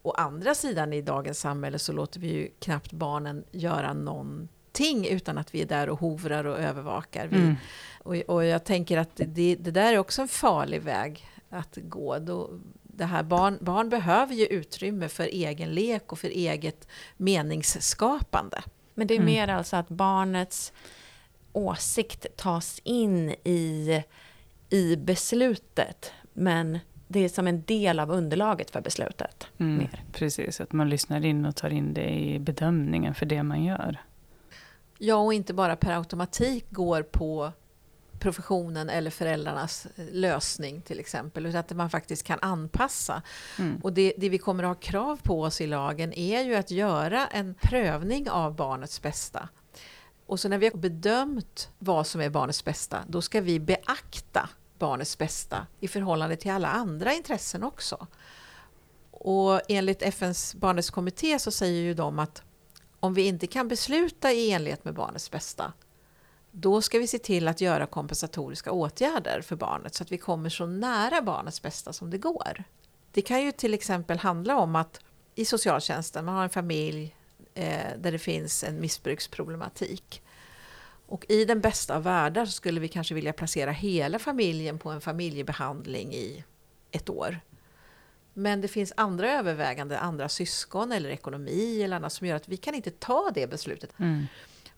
Å 0.01 0.11
andra 0.11 0.55
sidan 0.55 0.93
i 0.93 1.01
dagens 1.01 1.39
samhälle 1.39 1.79
så 1.79 1.93
låter 1.93 2.19
vi 2.19 2.27
ju 2.27 2.49
knappt 2.59 2.91
barnen 2.91 3.43
göra 3.51 3.93
någonting 3.93 5.07
utan 5.07 5.37
att 5.37 5.55
vi 5.55 5.61
är 5.61 5.65
där 5.65 5.89
och 5.89 5.99
hovrar 5.99 6.43
och 6.43 6.59
övervakar. 6.59 7.27
Vi, 7.27 7.37
Mm. 7.37 7.55
och, 7.99 8.15
och 8.15 8.45
jag 8.45 8.63
tänker 8.63 8.97
att 8.97 9.09
det, 9.15 9.55
det 9.55 9.71
där 9.71 9.93
är 9.93 9.97
också 9.97 10.21
en 10.21 10.27
farlig 10.27 10.81
väg 10.81 11.27
att 11.49 11.77
gå. 11.81 12.19
Då, 12.19 12.49
det 12.95 13.05
här 13.05 13.23
barn, 13.23 13.57
barn 13.61 13.89
behöver 13.89 14.35
ju 14.35 14.45
utrymme 14.45 15.09
för 15.09 15.23
egen 15.23 15.69
lek 15.73 16.11
och 16.11 16.19
för 16.19 16.27
eget 16.29 16.87
meningsskapande. 17.17 18.61
Men 18.93 19.07
det 19.07 19.13
är 19.13 19.19
Mm. 19.19 19.25
mer 19.25 19.47
alltså 19.47 19.75
att 19.75 19.89
barnets 19.89 20.73
åsikt 21.53 22.25
tas 22.37 22.79
in 22.83 23.29
i, 23.43 24.03
i 24.69 24.95
beslutet. 24.95 26.11
Men 26.33 26.79
det 27.07 27.19
är 27.19 27.29
som 27.29 27.47
en 27.47 27.63
del 27.63 27.99
av 27.99 28.11
underlaget 28.11 28.71
för 28.71 28.81
beslutet. 28.81 29.47
Mm, 29.57 29.77
Mer. 29.77 30.03
precis, 30.11 30.61
att 30.61 30.71
man 30.73 30.89
lyssnar 30.89 31.25
in 31.25 31.45
och 31.45 31.55
tar 31.55 31.69
in 31.69 31.93
det 31.93 32.09
i 32.09 32.39
bedömningen 32.39 33.13
för 33.15 33.25
det 33.25 33.43
man 33.43 33.63
gör. 33.63 33.97
Ja, 34.97 35.15
och 35.15 35.33
inte 35.33 35.53
bara 35.53 35.75
per 35.75 35.97
automatik 35.97 36.65
går 36.69 37.01
på 37.03 37.51
professionen 38.23 38.89
eller 38.89 39.11
föräldrarnas 39.11 39.87
eh, 39.95 40.05
lösning 40.11 40.81
till 40.81 40.99
exempel, 40.99 41.45
utan 41.45 41.59
att 41.59 41.71
man 41.71 41.89
faktiskt 41.89 42.23
kan 42.23 42.39
anpassa. 42.41 43.21
Mm. 43.59 43.79
Och 43.83 43.93
det, 43.93 44.13
det 44.17 44.29
vi 44.29 44.37
kommer 44.37 44.63
att 44.63 44.67
ha 44.67 44.75
krav 44.75 45.19
på 45.23 45.41
oss 45.41 45.61
i 45.61 45.67
lagen 45.67 46.13
är 46.13 46.41
ju 46.41 46.55
att 46.55 46.71
göra 46.71 47.27
en 47.27 47.55
prövning 47.61 48.29
av 48.29 48.55
barnets 48.55 49.01
bästa. 49.01 49.49
Och 50.25 50.39
så 50.39 50.49
när 50.49 50.57
vi 50.57 50.65
har 50.65 50.77
bedömt 50.77 51.69
vad 51.79 52.07
som 52.07 52.21
är 52.21 52.29
barnets 52.29 52.65
bästa, 52.65 53.03
då 53.07 53.21
ska 53.21 53.41
vi 53.41 53.59
beakta 53.59 54.49
barnets 54.79 55.17
bästa 55.17 55.67
i 55.79 55.87
förhållande 55.87 56.35
till 56.35 56.51
alla 56.51 56.67
andra 56.67 57.13
intressen 57.13 57.63
också. 57.63 58.07
Och 59.11 59.61
enligt 59.69 60.01
FNs 60.01 60.55
barnrättskommitté 60.55 61.39
så 61.39 61.51
säger 61.51 61.81
ju 61.81 61.93
de 61.93 62.19
att 62.19 62.41
om 62.99 63.13
vi 63.13 63.21
inte 63.27 63.47
kan 63.47 63.67
besluta 63.67 64.31
i 64.31 64.51
enlighet 64.51 64.85
med 64.85 64.93
barnets 64.93 65.31
bästa, 65.31 65.73
då 66.55 66.81
ska 66.81 66.99
vi 66.99 67.07
se 67.07 67.19
till 67.19 67.47
att 67.47 67.61
göra 67.61 67.85
kompensatoriska 67.85 68.71
åtgärder 68.71 69.41
för 69.41 69.55
barnet 69.55 69.95
så 69.95 70.03
att 70.03 70.11
vi 70.11 70.17
kommer 70.17 70.49
så 70.49 70.65
nära 70.65 71.21
barnets 71.21 71.61
bästa 71.61 71.93
som 71.93 72.09
det 72.09 72.17
går. 72.17 72.63
Det 73.11 73.21
kan 73.21 73.43
ju 73.43 73.51
till 73.51 73.73
exempel 73.73 74.17
handla 74.17 74.57
om 74.57 74.75
att 74.75 74.99
i 75.35 75.45
socialtjänsten, 75.45 76.25
man 76.25 76.35
har 76.35 76.43
en 76.43 76.49
familj 76.49 77.15
eh, 77.53 77.97
där 77.97 78.11
det 78.11 78.19
finns 78.19 78.63
en 78.63 78.79
missbruksproblematik. 78.79 80.21
Och 81.07 81.25
i 81.29 81.45
den 81.45 81.61
bästa 81.61 81.95
av 81.95 82.03
världar 82.03 82.45
så 82.45 82.51
skulle 82.51 82.79
vi 82.79 82.87
kanske 82.87 83.15
vilja 83.15 83.33
placera 83.33 83.71
hela 83.71 84.19
familjen 84.19 84.79
på 84.79 84.89
en 84.89 85.01
familjebehandling 85.01 86.13
i 86.13 86.43
ett 86.91 87.09
år. 87.09 87.39
Men 88.33 88.61
det 88.61 88.67
finns 88.67 88.93
andra 88.97 89.31
överväganden, 89.31 89.99
andra 89.99 90.29
syskon 90.29 90.91
eller 90.91 91.09
ekonomi 91.09 91.83
eller 91.83 91.95
annat 91.95 92.13
som 92.13 92.27
gör 92.27 92.35
att 92.35 92.47
vi 92.47 92.57
kan 92.57 92.75
inte 92.75 92.91
ta 92.91 93.31
det 93.33 93.47
beslutet. 93.47 93.99
Mm. 93.99 94.25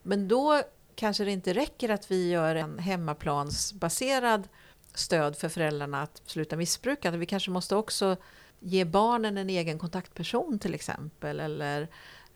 Men 0.03 0.27
då 0.27 0.63
kanske 0.95 1.23
det 1.23 1.31
inte 1.31 1.53
räcker 1.53 1.89
att 1.89 2.12
vi 2.12 2.29
gör 2.29 2.55
en 2.55 2.79
hemmaplansbaserad 2.79 4.47
stöd 4.93 5.36
för 5.38 5.49
föräldrarna 5.49 6.01
att 6.01 6.21
sluta 6.25 6.55
missbruka. 6.55 7.12
Vi 7.12 7.25
kanske 7.25 7.51
måste 7.51 7.75
också 7.75 8.17
ge 8.60 8.86
barnen 8.86 9.38
en 9.38 9.49
egen 9.49 9.79
kontaktperson 9.79 10.60
till 10.60 10.73
exempel. 10.73 11.39
Eller 11.39 11.88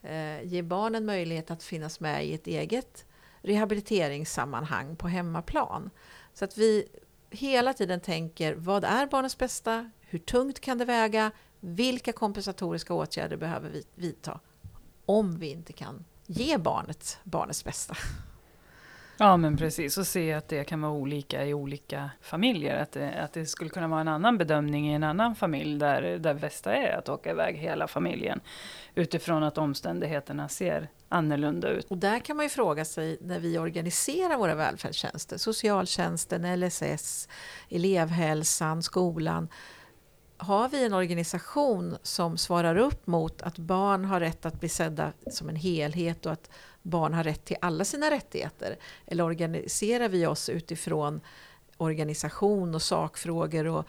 eh, 0.02 0.42
ge 0.42 0.62
barnen 0.62 1.06
möjlighet 1.06 1.50
att 1.50 1.62
finnas 1.62 2.00
med 2.00 2.26
i 2.26 2.34
ett 2.34 2.46
eget 2.46 3.04
rehabiliteringssammanhang 3.42 4.96
på 4.96 5.08
hemmaplan. 5.08 5.90
Så 6.34 6.44
att 6.44 6.58
vi 6.58 6.88
hela 7.30 7.74
tiden 7.74 8.00
tänker, 8.00 8.54
vad 8.54 8.84
är 8.84 9.06
barnets 9.06 9.38
bästa? 9.38 9.90
Hur 10.00 10.18
tungt 10.18 10.60
kan 10.60 10.78
det 10.78 10.84
väga? 10.84 11.30
Vilka 11.60 12.12
kompensatoriska 12.12 12.94
åtgärder 12.94 13.36
behöver 13.36 13.70
vi 13.70 13.84
vidta? 13.94 14.40
Om 15.06 15.38
vi 15.38 15.50
inte 15.50 15.72
kan 15.72 16.04
ge 16.26 16.58
barnet 16.58 17.18
barnets 17.24 17.64
bästa. 17.64 17.96
Ja, 19.22 19.36
men 19.36 19.56
precis. 19.56 19.98
Och 19.98 20.06
se 20.06 20.32
att 20.32 20.48
det 20.48 20.64
kan 20.64 20.80
vara 20.80 20.92
olika 20.92 21.46
i 21.46 21.54
olika 21.54 22.10
familjer. 22.20 22.82
Att 22.82 22.92
det, 22.92 23.12
att 23.22 23.32
det 23.32 23.46
skulle 23.46 23.70
kunna 23.70 23.88
vara 23.88 24.00
en 24.00 24.08
annan 24.08 24.38
bedömning 24.38 24.90
i 24.90 24.94
en 24.94 25.02
annan 25.02 25.34
familj 25.34 25.78
där 25.78 26.18
det 26.18 26.34
bästa 26.34 26.74
är 26.74 26.98
att 26.98 27.08
åka 27.08 27.30
iväg 27.30 27.56
hela 27.56 27.88
familjen. 27.88 28.40
Utifrån 28.94 29.42
att 29.42 29.58
omständigheterna 29.58 30.48
ser 30.48 30.88
annorlunda 31.08 31.68
ut. 31.68 31.90
Och 31.90 31.98
där 31.98 32.18
kan 32.18 32.36
man 32.36 32.46
ju 32.46 32.50
fråga 32.50 32.84
sig 32.84 33.18
när 33.20 33.38
vi 33.38 33.58
organiserar 33.58 34.36
våra 34.36 34.54
välfärdstjänster, 34.54 35.36
socialtjänsten, 35.36 36.60
LSS, 36.60 37.28
elevhälsan, 37.68 38.82
skolan. 38.82 39.48
Har 40.36 40.68
vi 40.68 40.84
en 40.84 40.94
organisation 40.94 41.96
som 42.02 42.38
svarar 42.38 42.76
upp 42.76 43.06
mot 43.06 43.42
att 43.42 43.58
barn 43.58 44.04
har 44.04 44.20
rätt 44.20 44.46
att 44.46 44.60
bli 44.60 44.68
sedda 44.68 45.12
som 45.30 45.48
en 45.48 45.56
helhet 45.56 46.26
och 46.26 46.32
att 46.32 46.50
barn 46.82 47.14
har 47.14 47.24
rätt 47.24 47.44
till 47.44 47.56
alla 47.60 47.84
sina 47.84 48.10
rättigheter? 48.10 48.76
Eller 49.06 49.24
organiserar 49.24 50.08
vi 50.08 50.26
oss 50.26 50.48
utifrån 50.48 51.20
organisation 51.76 52.74
och 52.74 52.82
sakfrågor 52.82 53.66
och 53.66 53.84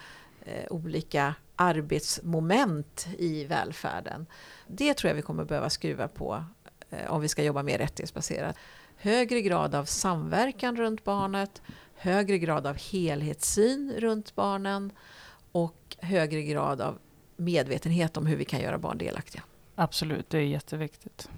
eh, 0.46 0.66
olika 0.70 1.36
arbetsmoment 1.56 3.08
i 3.18 3.44
välfärden. 3.44 4.26
Det 4.68 4.94
tror 4.94 5.10
jag 5.10 5.16
vi 5.16 5.22
kommer 5.22 5.44
behöva 5.44 5.70
skruva 5.70 6.08
på 6.08 6.44
eh, 6.90 7.12
om 7.12 7.22
vi 7.22 7.28
ska 7.28 7.44
jobba 7.44 7.64
mer 7.64 7.78
rättighetsbaserat. 7.78 8.56
Högre 8.96 9.42
grad 9.42 9.76
av 9.76 9.86
samverkan 9.86 10.76
runt 10.76 11.04
barnet, 11.04 11.62
högre 11.96 12.38
grad 12.38 12.68
av 12.68 12.78
helhetssyn 12.78 13.94
runt 13.98 14.36
barnen 14.36 14.92
och 15.52 15.98
högre 16.00 16.42
grad 16.42 16.82
av 16.82 17.00
medvetenhet 17.38 18.18
om 18.18 18.26
hur 18.26 18.36
vi 18.36 18.46
kan 18.46 18.60
göra 18.60 18.78
barn 18.78 18.98
delaktiga. 18.98 19.44
Absolut, 19.76 20.30
det 20.30 20.38
är 20.38 20.42
jätteviktigt. 20.42 21.30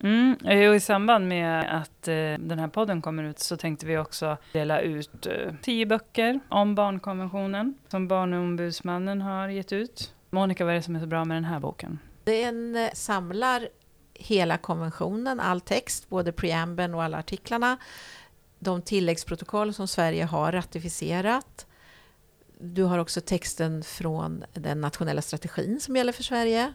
Mm, 0.00 0.36
eh, 0.44 0.68
och 0.68 0.76
I 0.76 0.80
samband 0.80 1.28
med 1.28 1.76
att 1.76 2.08
eh, 2.08 2.14
den 2.38 2.58
här 2.58 2.68
podden 2.68 3.02
kommer 3.02 3.24
ut 3.24 3.38
så 3.38 3.56
tänkte 3.56 3.86
vi 3.86 3.98
också 3.98 4.36
dela 4.52 4.80
ut 4.80 5.26
eh, 5.26 5.54
tio 5.62 5.86
böcker 5.86 6.40
om 6.48 6.74
barnkonventionen 6.74 7.74
som 7.88 8.08
Barnombudsmannen 8.08 9.20
har 9.20 9.48
gett 9.48 9.72
ut. 9.72 10.14
Monica, 10.30 10.64
vad 10.64 10.72
är 10.72 10.76
det 10.76 10.82
som 10.82 10.96
är 10.96 11.00
så 11.00 11.06
bra 11.06 11.24
med 11.24 11.36
den 11.36 11.44
här 11.44 11.60
boken? 11.60 11.98
Den 12.24 12.76
eh, 12.76 12.90
samlar 12.94 13.68
hela 14.14 14.58
konventionen, 14.58 15.40
all 15.40 15.60
text, 15.60 16.08
både 16.08 16.32
preambeln 16.32 16.94
och 16.94 17.02
alla 17.02 17.18
artiklarna, 17.18 17.76
de 18.58 18.82
tilläggsprotokoll 18.82 19.74
som 19.74 19.88
Sverige 19.88 20.24
har 20.24 20.52
ratificerat. 20.52 21.66
Du 22.60 22.82
har 22.82 22.98
också 22.98 23.20
texten 23.20 23.82
från 23.82 24.44
den 24.52 24.80
nationella 24.80 25.22
strategin 25.22 25.80
som 25.80 25.96
gäller 25.96 26.12
för 26.12 26.22
Sverige. 26.22 26.72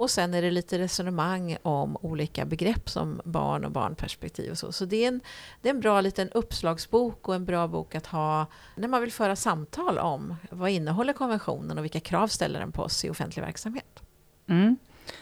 Och 0.00 0.10
sen 0.10 0.34
är 0.34 0.42
det 0.42 0.50
lite 0.50 0.78
resonemang 0.78 1.56
om 1.62 1.96
olika 2.00 2.44
begrepp 2.44 2.90
som 2.90 3.20
barn 3.24 3.64
och 3.64 3.70
barnperspektiv 3.70 4.50
och 4.50 4.58
så. 4.58 4.72
Så 4.72 4.84
det 4.84 5.04
är 5.04 5.08
en, 5.08 5.20
det 5.62 5.68
är 5.68 5.74
en 5.74 5.80
bra 5.80 6.00
liten 6.00 6.28
uppslagsbok 6.30 7.28
och 7.28 7.34
en 7.34 7.44
bra 7.44 7.68
bok 7.68 7.94
att 7.94 8.06
ha 8.06 8.46
när 8.76 8.88
man 8.88 9.00
vill 9.00 9.12
föra 9.12 9.36
samtal 9.36 9.98
om 9.98 10.34
vad 10.50 10.70
innehåller 10.70 11.12
konventionen 11.12 11.78
och 11.78 11.84
vilka 11.84 12.00
krav 12.00 12.28
ställer 12.28 12.60
den 12.60 12.72
på 12.72 12.82
oss 12.82 13.04
i 13.04 13.10
offentlig 13.10 13.42
verksamhet. 13.42 14.02
Mm. 14.48 14.76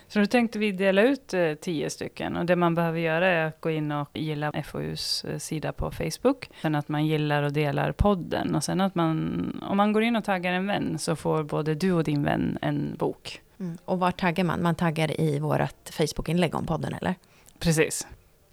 Så 0.09 0.19
nu 0.19 0.27
tänkte 0.27 0.59
vi 0.59 0.73
dela 0.73 1.03
ut 1.03 1.35
eh, 1.35 1.55
tio 1.55 1.91
stycken 1.91 2.37
och 2.37 2.47
det 2.47 2.57
man 2.57 2.75
behöver 2.75 2.99
göra 2.99 3.29
är 3.29 3.47
att 3.47 3.61
gå 3.61 3.71
in 3.71 3.93
och 3.93 4.09
gilla 4.15 4.63
FoUs 4.65 5.25
eh, 5.25 5.39
sida 5.39 5.73
på 5.73 5.91
Facebook. 5.91 6.51
Sen 6.63 6.75
att 6.75 6.89
man 6.89 7.07
gillar 7.07 7.43
och 7.43 7.53
delar 7.53 7.93
podden 7.93 8.55
och 8.55 8.65
sen 8.65 8.81
att 8.81 8.95
man, 8.95 9.63
om 9.69 9.77
man 9.77 9.93
går 9.93 10.03
in 10.03 10.17
och 10.17 10.25
taggar 10.25 10.53
en 10.53 10.67
vän 10.67 10.99
så 10.99 11.17
får 11.17 11.43
både 11.43 11.75
du 11.75 11.93
och 11.93 12.05
din 12.05 12.23
vän 12.23 12.59
en 12.63 12.97
bok. 12.99 13.43
Mm. 13.61 13.79
Och 13.85 13.99
var 13.99 14.11
taggar 14.11 14.45
man? 14.45 14.63
Man 14.63 14.75
taggar 14.75 15.21
i 15.21 15.39
vårt 15.39 15.89
Facebook-inlägg 15.91 16.55
om 16.55 16.67
podden, 16.67 16.95
eller? 16.95 17.15
Precis. 17.59 18.07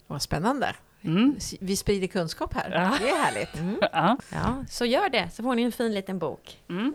Vad 0.08 0.22
spännande. 0.22 0.76
Mm. 1.02 1.36
Vi 1.60 1.76
sprider 1.76 2.08
kunskap 2.08 2.54
här. 2.54 2.72
Ja. 2.72 2.98
Det 3.00 3.10
är 3.10 3.24
härligt. 3.24 3.56
Mm. 3.56 3.76
Ja. 3.92 4.18
Ja, 4.32 4.66
så 4.70 4.86
gör 4.86 5.10
det, 5.10 5.30
så 5.34 5.44
får 5.44 5.56
ni 5.56 5.62
en 5.64 5.72
fin 5.72 5.94
liten 5.94 6.20
bok. 6.20 6.62
Mm. 6.70 6.94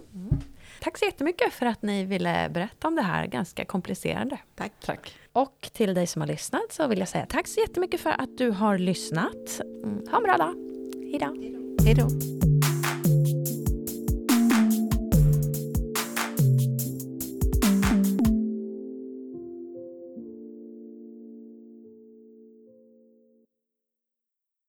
Tack 0.81 0.99
så 0.99 1.05
jättemycket 1.05 1.53
för 1.53 1.67
att 1.67 1.83
ni 1.83 2.05
ville 2.05 2.49
berätta 2.51 2.89
om 2.89 2.97
det 2.97 3.03
här 3.03 3.27
ganska 3.27 3.65
komplicerade. 3.65 4.39
Tack. 4.55 4.73
Tack. 4.85 5.15
Och 5.33 5.71
till 5.73 5.95
dig 5.95 6.07
som 6.07 6.23
har 6.23 6.27
lyssnat 6.27 6.63
så 6.71 6.87
vill 6.87 6.99
jag 6.99 7.09
säga 7.09 7.27
tack 7.27 7.49
så 7.49 7.61
jättemycket 7.61 8.01
för 8.01 8.11
att 8.11 8.39
du 8.39 8.51
har 8.51 8.79
lyssnat. 8.79 9.61
Mm. 9.85 10.03
Ha 10.11 10.17
en 10.17 10.23
bra 10.23 10.37
dag. 10.37 10.55
Hej 11.11 11.19
då. 11.19 11.37
Hej 11.85 11.95
då. 11.95 12.50